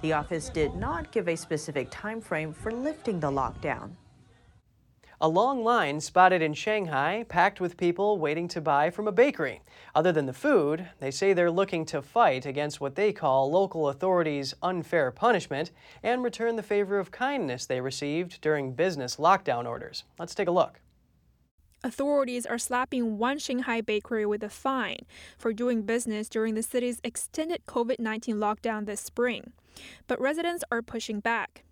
[0.02, 3.90] The office did not give a specific time frame for lifting the lockdown.
[5.22, 9.60] A long line spotted in Shanghai, packed with people waiting to buy from a bakery.
[9.94, 13.90] Other than the food, they say they're looking to fight against what they call local
[13.90, 20.04] authorities' unfair punishment and return the favor of kindness they received during business lockdown orders.
[20.18, 20.80] Let's take a look.
[21.84, 25.04] Authorities are slapping one Shanghai bakery with a fine
[25.36, 29.52] for doing business during the city's extended COVID 19 lockdown this spring.
[30.06, 31.64] But residents are pushing back.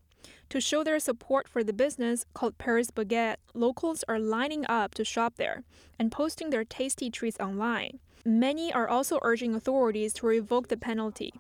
[0.51, 5.05] To show their support for the business called Paris Baguette, locals are lining up to
[5.05, 5.63] shop there
[5.99, 7.99] and posting their tasty treats online.
[8.25, 11.35] Many are also urging authorities to revoke the penalty.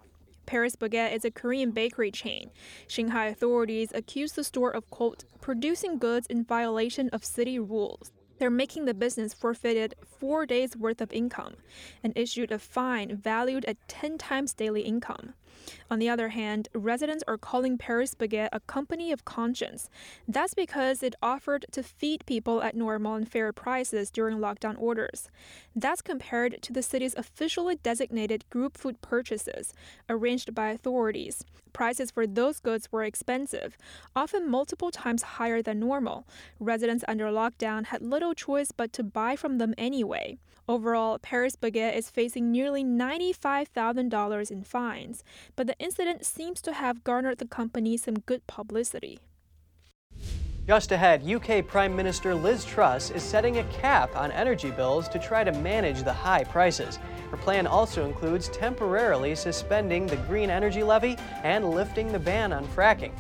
[0.45, 2.51] Paris Baguette is a Korean bakery chain.
[2.87, 8.13] Shanghai authorities accuse the store of, quote, producing goods in violation of city rules.
[8.39, 11.57] They're making the business forfeited four days' worth of income
[12.05, 15.33] and issued a fine valued at 10 times daily income.
[15.91, 19.89] On the other hand, residents are calling Paris Baguette a company of conscience.
[20.27, 25.31] That's because it offered to feed people at normal and fair prices during lockdown orders.
[25.75, 29.73] That's compared to the city's officially designated group food purchases,
[30.09, 31.45] arranged by authorities.
[31.79, 33.79] Prices for those goods were expensive,
[34.17, 36.27] often multiple times higher than normal.
[36.59, 40.39] Residents under lockdown had little choice but to buy from them anyway.
[40.69, 45.23] Overall, Paris Baguette is facing nearly $95,000 in fines,
[45.55, 49.21] but the incident seems to have garnered the company some good publicity.
[50.67, 55.21] Just ahead, UK Prime Minister Liz Truss is setting a cap on energy bills to
[55.21, 56.99] try to manage the high prices.
[57.31, 62.67] Her plan also includes temporarily suspending the green energy levy and lifting the ban on
[62.69, 63.13] fracking.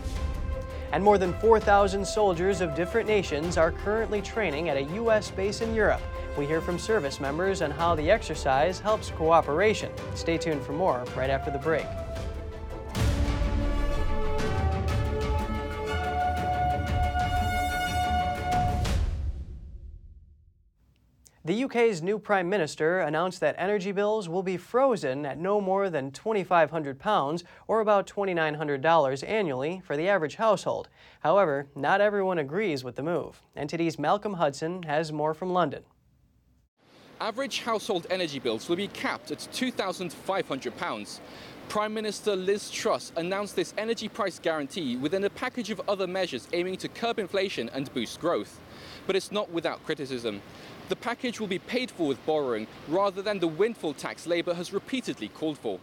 [0.92, 5.30] And more than 4,000 soldiers of different nations are currently training at a U.S.
[5.30, 6.00] base in Europe.
[6.38, 9.92] We hear from service members on how the exercise helps cooperation.
[10.14, 11.86] Stay tuned for more right after the break.
[21.49, 25.88] The UK's new Prime Minister announced that energy bills will be frozen at no more
[25.88, 30.90] than £2,500 or about $2,900 annually for the average household.
[31.20, 33.40] However, not everyone agrees with the move.
[33.57, 35.84] NTD's Malcolm Hudson has more from London.
[37.18, 41.20] Average household energy bills will be capped at £2,500.
[41.70, 46.46] Prime Minister Liz Truss announced this energy price guarantee within a package of other measures
[46.53, 48.61] aiming to curb inflation and boost growth.
[49.07, 50.42] But it's not without criticism.
[50.89, 54.72] The package will be paid for with borrowing rather than the windfall tax Labour has
[54.72, 55.78] repeatedly called for.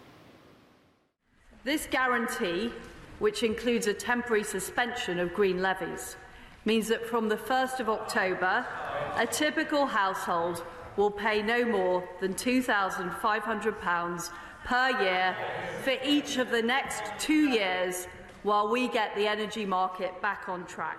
[1.64, 2.72] This guarantee,
[3.20, 6.16] which includes a temporary suspension of green levies,
[6.66, 8.66] means that from the 1st of October,
[9.16, 10.64] a typical household
[10.98, 14.30] will pay no more than £2,500
[14.64, 15.36] per year
[15.84, 18.08] for each of the next two years
[18.42, 20.98] while we get the energy market back on track.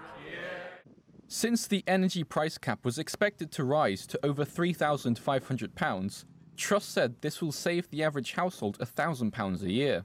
[1.29, 6.25] Since the energy price cap was expected to rise to over £3,500,
[6.57, 10.05] Truss said this will save the average household £1,000 a year.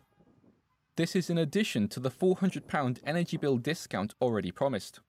[0.95, 4.99] This is in addition to the £400 energy bill discount already promised.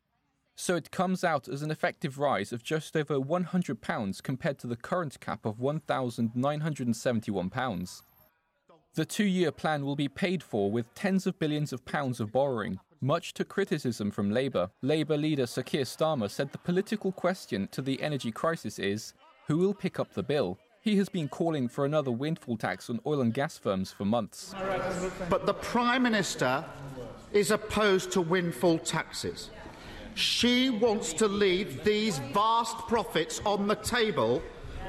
[0.54, 4.76] So it comes out as an effective rise of just over £100 compared to the
[4.76, 8.02] current cap of £1,971.
[8.94, 12.30] The two year plan will be paid for with tens of billions of pounds of
[12.30, 14.70] borrowing, much to criticism from Labour.
[14.80, 19.12] Labour leader Sir Keir Starmer said the political question to the energy crisis is
[19.48, 20.56] who will pick up the bill?
[20.80, 24.54] He has been calling for another windfall tax on oil and gas firms for months.
[25.28, 26.64] But the Prime Minister
[27.32, 29.50] is opposed to windfall taxes.
[30.14, 34.42] She wants to leave these vast profits on the table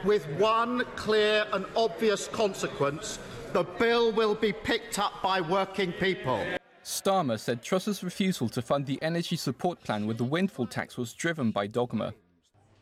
[0.03, 3.20] with one clear and obvious consequence
[3.53, 6.43] the bill will be picked up by working people.
[6.84, 11.13] Starmer said Truss's refusal to fund the energy support plan with the windfall tax was
[11.13, 12.13] driven by dogma.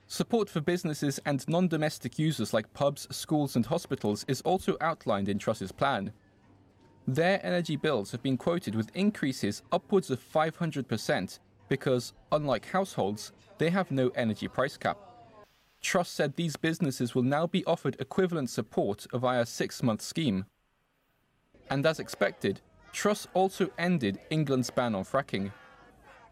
[0.07, 5.29] Support for businesses and non domestic users like pubs, schools, and hospitals is also outlined
[5.29, 6.11] in Truss's plan.
[7.07, 11.39] Their energy bills have been quoted with increases upwards of 500%
[11.69, 14.97] because, unlike households, they have no energy price cap.
[15.79, 20.45] Truss said these businesses will now be offered equivalent support via a six month scheme.
[21.69, 22.61] And as expected,
[22.93, 25.51] Truss also ended England's ban on fracking.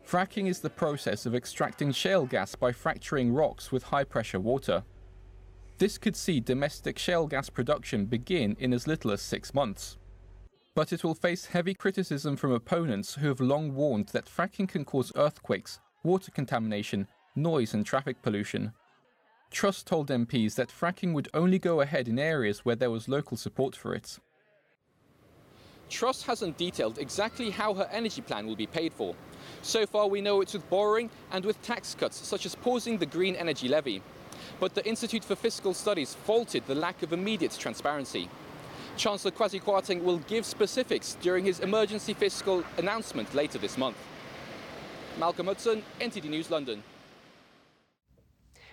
[0.05, 4.84] Fracking is the process of extracting shale gas by fracturing rocks with high pressure water.
[5.78, 9.97] This could see domestic shale gas production begin in as little as six months.
[10.76, 14.84] But it will face heavy criticism from opponents who have long warned that fracking can
[14.84, 18.74] cause earthquakes, water contamination, noise, and traffic pollution.
[19.51, 23.38] Truss told MPs that fracking would only go ahead in areas where there was local
[23.38, 24.20] support for it.
[25.90, 29.16] Truss hasn't detailed exactly how her energy plan will be paid for.
[29.62, 33.06] So far, we know it's with borrowing and with tax cuts, such as pausing the
[33.06, 34.02] green energy levy
[34.60, 38.30] but the Institute for Fiscal Studies faulted the lack of immediate transparency.
[38.98, 43.98] Chancellor Kwasi Kwarteng will give specifics during his emergency fiscal announcement later this month.
[45.18, 46.84] Malcolm Hudson, NTD News, London.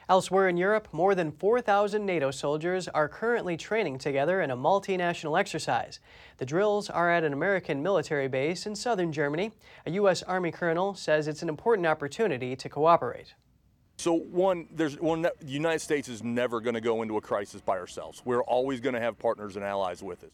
[0.08, 5.38] Elsewhere in Europe, more than 4,000 NATO soldiers are currently training together in a multinational
[5.38, 5.98] exercise.
[6.38, 9.50] The drills are at an American military base in southern Germany.
[9.84, 10.22] A U.S.
[10.22, 13.34] Army colonel says it's an important opportunity to cooperate.
[13.96, 15.22] So one, there's one.
[15.22, 18.22] The United States is never going to go into a crisis by ourselves.
[18.24, 20.30] We're always going to have partners and allies with us.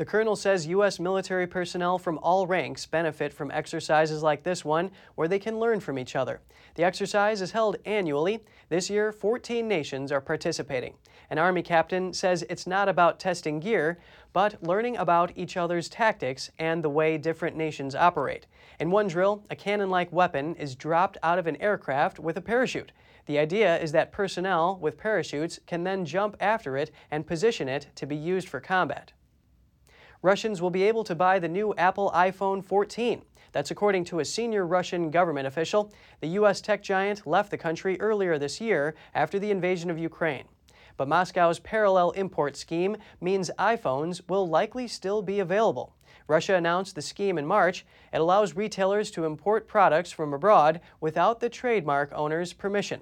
[0.00, 0.98] The colonel says U.S.
[0.98, 5.78] military personnel from all ranks benefit from exercises like this one, where they can learn
[5.78, 6.40] from each other.
[6.76, 8.42] The exercise is held annually.
[8.70, 10.94] This year, 14 nations are participating.
[11.28, 13.98] An Army captain says it's not about testing gear,
[14.32, 18.46] but learning about each other's tactics and the way different nations operate.
[18.78, 22.40] In one drill, a cannon like weapon is dropped out of an aircraft with a
[22.40, 22.92] parachute.
[23.26, 27.88] The idea is that personnel with parachutes can then jump after it and position it
[27.96, 29.12] to be used for combat.
[30.22, 33.22] Russians will be able to buy the new Apple iPhone 14.
[33.52, 35.94] That's according to a senior Russian government official.
[36.20, 36.60] The U.S.
[36.60, 40.44] tech giant left the country earlier this year after the invasion of Ukraine.
[40.98, 45.96] But Moscow's parallel import scheme means iPhones will likely still be available.
[46.28, 47.86] Russia announced the scheme in March.
[48.12, 53.00] It allows retailers to import products from abroad without the trademark owner's permission.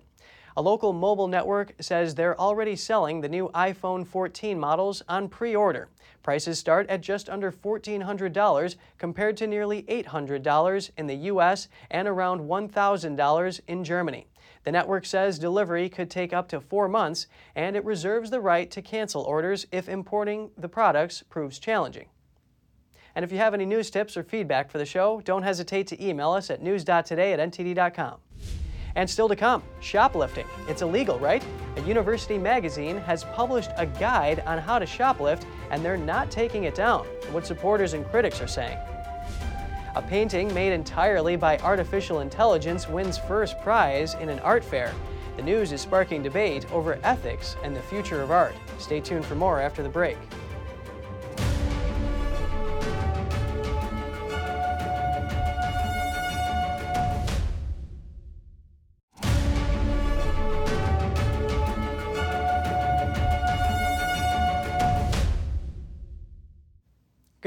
[0.57, 5.55] A local mobile network says they're already selling the new iPhone 14 models on pre
[5.55, 5.89] order.
[6.29, 11.68] Prices start at just under $1,400 compared to nearly $800 in the U.S.
[11.91, 14.26] and around $1,000 in Germany.
[14.64, 18.70] The network says delivery could take up to four months, and it reserves the right
[18.72, 22.11] to cancel orders if importing the products proves challenging.
[23.14, 26.07] And if you have any news tips or feedback for the show, don't hesitate to
[26.07, 28.18] email us at news.today at ntd.com.
[28.97, 30.47] And still to come, shoplifting.
[30.68, 31.45] It's illegal, right?
[31.76, 36.64] A university magazine has published a guide on how to shoplift, and they're not taking
[36.64, 38.78] it down, what supporters and critics are saying.
[39.95, 44.95] A painting made entirely by artificial intelligence wins first prize in an art fair.
[45.36, 48.55] The news is sparking debate over ethics and the future of art.
[48.78, 50.16] Stay tuned for more after the break.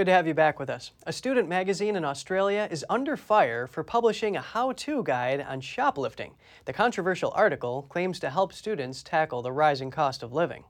[0.02, 0.94] Good to have you back with us.
[1.06, 5.62] A student magazine in Australia is under fire for publishing a how to guide on
[5.62, 6.34] shoplifting.
[6.66, 10.64] The controversial article claims to help students tackle the rising cost of living.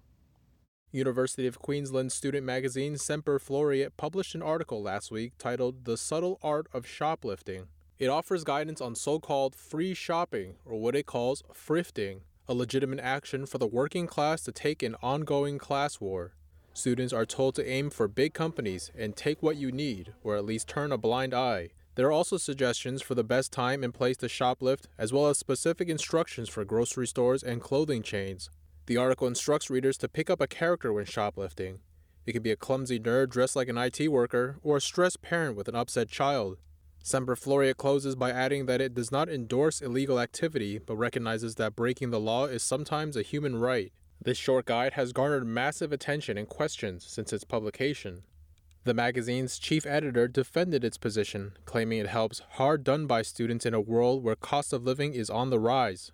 [0.91, 6.38] University of Queensland student magazine Semper Floreat published an article last week titled The Subtle
[6.43, 7.67] Art of Shoplifting.
[7.99, 12.99] It offers guidance on so called free shopping, or what it calls thrifting, a legitimate
[12.99, 16.34] action for the working class to take in ongoing class war.
[16.74, 20.45] Students are told to aim for big companies and take what you need, or at
[20.45, 21.69] least turn a blind eye.
[21.95, 25.38] There are also suggestions for the best time and place to shoplift, as well as
[25.38, 28.49] specific instructions for grocery stores and clothing chains.
[28.86, 31.80] The article instructs readers to pick up a character when shoplifting.
[32.26, 35.57] It could be a clumsy nerd dressed like an IT worker, or a stressed parent
[35.57, 36.57] with an upset child.
[37.03, 41.76] Semper Floreat closes by adding that it does not endorse illegal activity, but recognizes that
[41.76, 43.91] breaking the law is sometimes a human right.
[44.24, 48.22] This short guide has garnered massive attention and questions since its publication.
[48.84, 53.74] The magazine's chief editor defended its position, claiming it helps hard done by students in
[53.74, 56.11] a world where cost of living is on the rise.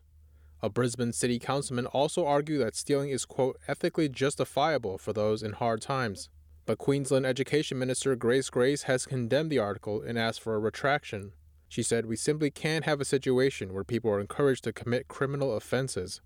[0.62, 5.53] A Brisbane city councilman also argued that stealing is, quote, ethically justifiable for those in
[5.53, 6.30] hard times.
[6.66, 11.34] But Queensland Education Minister Grace Grace has condemned the article and asked for a retraction.
[11.68, 15.55] She said, We simply can't have a situation where people are encouraged to commit criminal
[15.55, 16.22] offenses.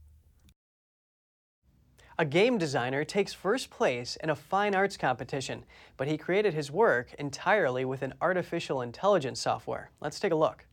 [2.22, 5.65] A game designer takes first place in a fine arts competition,
[5.97, 9.89] but he created his work entirely with an artificial intelligence software.
[9.99, 10.67] Let's take a look.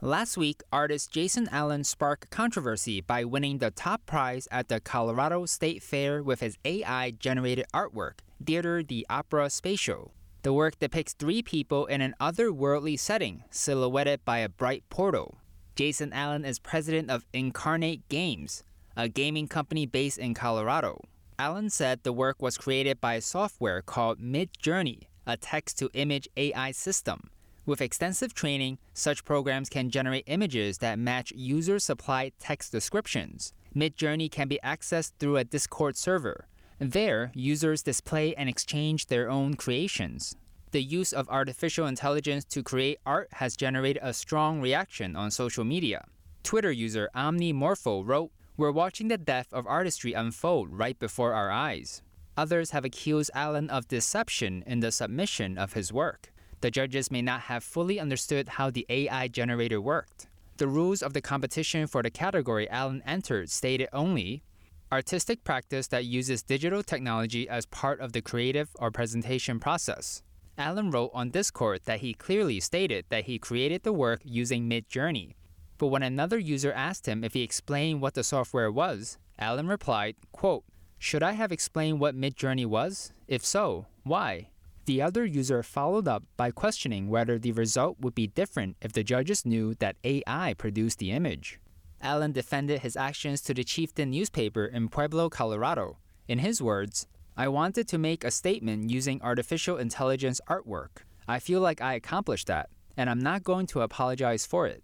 [0.00, 5.44] Last week, artist Jason Allen sparked controversy by winning the top prize at the Colorado
[5.44, 10.12] State Fair with his AI generated artwork, Théâtre D'opéra Spatial.
[10.44, 15.38] The work depicts three people in an otherworldly setting, silhouetted by a bright portal.
[15.74, 18.62] Jason Allen is president of Incarnate Games,
[18.98, 21.00] a gaming company based in Colorado.
[21.38, 26.72] Allen said the work was created by software called Midjourney, a text to image AI
[26.72, 27.30] system.
[27.64, 33.52] With extensive training, such programs can generate images that match user supplied text descriptions.
[33.72, 36.48] Midjourney can be accessed through a Discord server.
[36.80, 40.34] There, users display and exchange their own creations.
[40.72, 45.64] The use of artificial intelligence to create art has generated a strong reaction on social
[45.64, 46.04] media.
[46.42, 52.02] Twitter user OmniMorpho wrote, We're watching the death of artistry unfold right before our eyes.
[52.36, 56.32] Others have accused Allen of deception in the submission of his work.
[56.60, 60.26] The judges may not have fully understood how the AI generator worked.
[60.56, 64.42] The rules of the competition for the category Allen entered stated only
[64.90, 70.24] artistic practice that uses digital technology as part of the creative or presentation process.
[70.58, 75.34] Allen wrote on Discord that he clearly stated that he created the work using Midjourney.
[75.78, 80.16] But when another user asked him if he explained what the software was, Allen replied,
[80.32, 80.64] quote,
[80.98, 83.12] Should I have explained what Midjourney was?
[83.28, 84.50] If so, why?
[84.86, 89.04] The other user followed up by questioning whether the result would be different if the
[89.04, 91.60] judges knew that AI produced the image.
[92.00, 95.98] Allen defended his actions to the Chieftain newspaper in Pueblo, Colorado.
[96.26, 97.06] In his words,
[97.36, 101.04] I wanted to make a statement using artificial intelligence artwork.
[101.28, 104.82] I feel like I accomplished that, and I'm not going to apologize for it.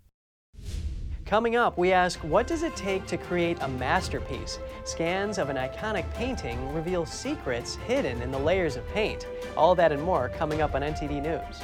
[1.27, 4.59] Coming up, we ask what does it take to create a masterpiece?
[4.85, 9.27] Scans of an iconic painting reveal secrets hidden in the layers of paint.
[9.57, 11.63] All that and more coming up on NTD News.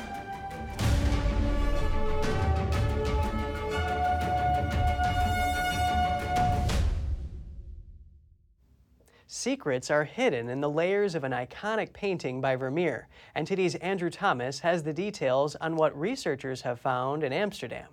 [9.26, 13.08] Secrets are hidden in the layers of an iconic painting by Vermeer.
[13.36, 17.88] NTD's Andrew Thomas has the details on what researchers have found in Amsterdam.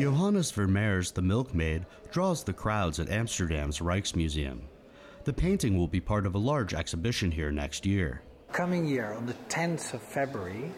[0.00, 4.60] Johannes Vermeer's The Milkmaid draws the crowds at Amsterdam's Rijksmuseum.
[5.24, 8.22] The painting will be part of a large exhibition here next year.
[8.50, 10.72] Coming year, on the 10th of February,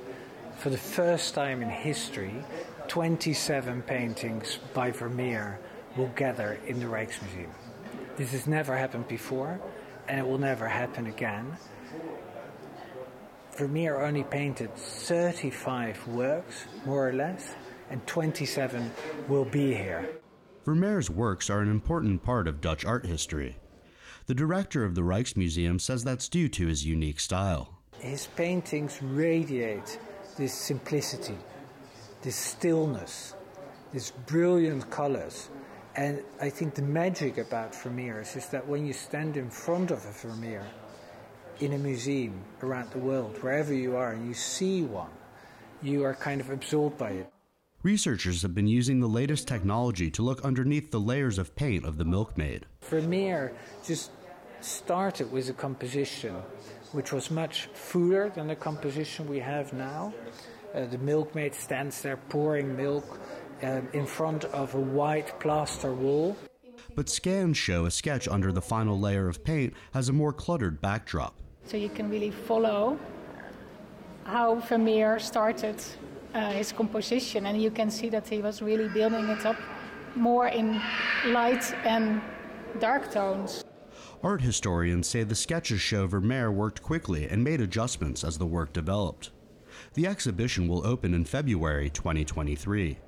[0.57, 2.35] for the first time in history,
[2.89, 5.61] 27 paintings by Vermeer
[5.97, 7.53] will gather in the Rijksmuseum.
[8.17, 9.61] This has never happened before,
[10.09, 11.57] and it will never happen again.
[13.57, 17.55] Vermeer only painted 35 works, more or less,
[17.93, 18.91] and 27
[19.29, 20.09] will be here.
[20.65, 23.59] Vermeer's works are an important part of Dutch art history.
[24.27, 27.79] The director of the Rijksmuseum says that's due to his unique style.
[27.99, 29.99] His paintings radiate
[30.39, 31.37] this simplicity,
[32.23, 33.35] this stillness,
[33.93, 35.51] these brilliant colors.
[35.95, 39.99] And I think the magic about Vermeer's is that when you stand in front of
[40.07, 40.65] a Vermeer
[41.61, 45.11] in a museum around the world, wherever you are, and you see one,
[45.83, 47.33] you are kind of absorbed by it.
[47.83, 51.99] Researchers have been using the latest technology to look underneath the layers of paint of
[51.99, 52.65] the milkmaid.
[52.83, 53.53] Vermeer
[53.85, 54.13] just
[54.61, 56.37] started with a composition
[56.93, 60.15] which was much fuller than the composition we have now.
[60.73, 63.19] Uh, the milkmaid stands there pouring milk
[63.65, 66.37] uh, in front of a white plaster wall.
[66.95, 70.81] But scans show a sketch under the final layer of paint has a more cluttered
[70.81, 71.35] backdrop.
[71.65, 72.97] So you can really follow
[74.23, 75.83] how Vermeer started
[76.35, 79.57] uh, his composition, and you can see that he was really building it up
[80.15, 80.81] more in
[81.27, 82.21] light and
[82.79, 83.65] dark tones.
[84.23, 88.73] Art historians say the sketches show Vermeer worked quickly and made adjustments as the work
[88.73, 89.31] developed.
[89.95, 92.99] The exhibition will open in February 2023.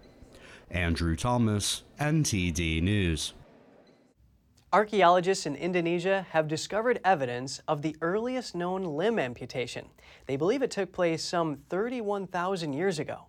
[0.70, 3.33] Andrew Thomas, NTD News.
[4.75, 9.87] Archaeologists in Indonesia have discovered evidence of the earliest known limb amputation.
[10.27, 13.27] They believe it took place some 31,000 years ago.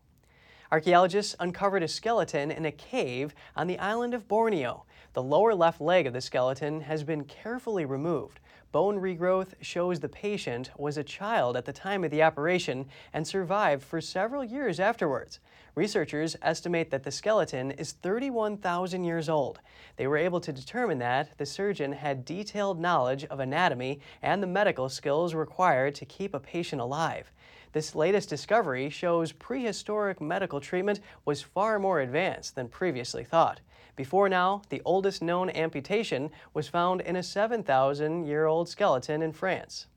[0.72, 4.86] Archaeologists uncovered a skeleton in a cave on the island of Borneo.
[5.14, 8.40] The lower left leg of the skeleton has been carefully removed.
[8.72, 13.28] Bone regrowth shows the patient was a child at the time of the operation and
[13.28, 15.40] survived for several years afterwards.
[15.76, 19.60] Researchers estimate that the skeleton is 31,000 years old.
[19.98, 24.48] They were able to determine that the surgeon had detailed knowledge of anatomy and the
[24.48, 27.30] medical skills required to keep a patient alive.
[27.74, 33.60] This latest discovery shows prehistoric medical treatment was far more advanced than previously thought.
[33.98, 39.34] Before now, the oldest known amputation was found in a 7,000 year old skeleton in
[39.34, 39.88] France.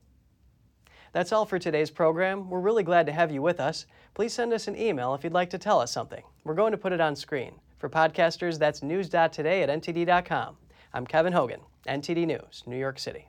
[1.12, 2.50] That's all for today's program.
[2.50, 3.86] We're really glad to have you with us.
[4.14, 6.22] Please send us an email if you'd like to tell us something.
[6.44, 7.54] We're going to put it on screen.
[7.78, 10.56] For podcasters, that's news.today at ntd.com.
[10.92, 13.28] I'm Kevin Hogan, NTD News, New York City.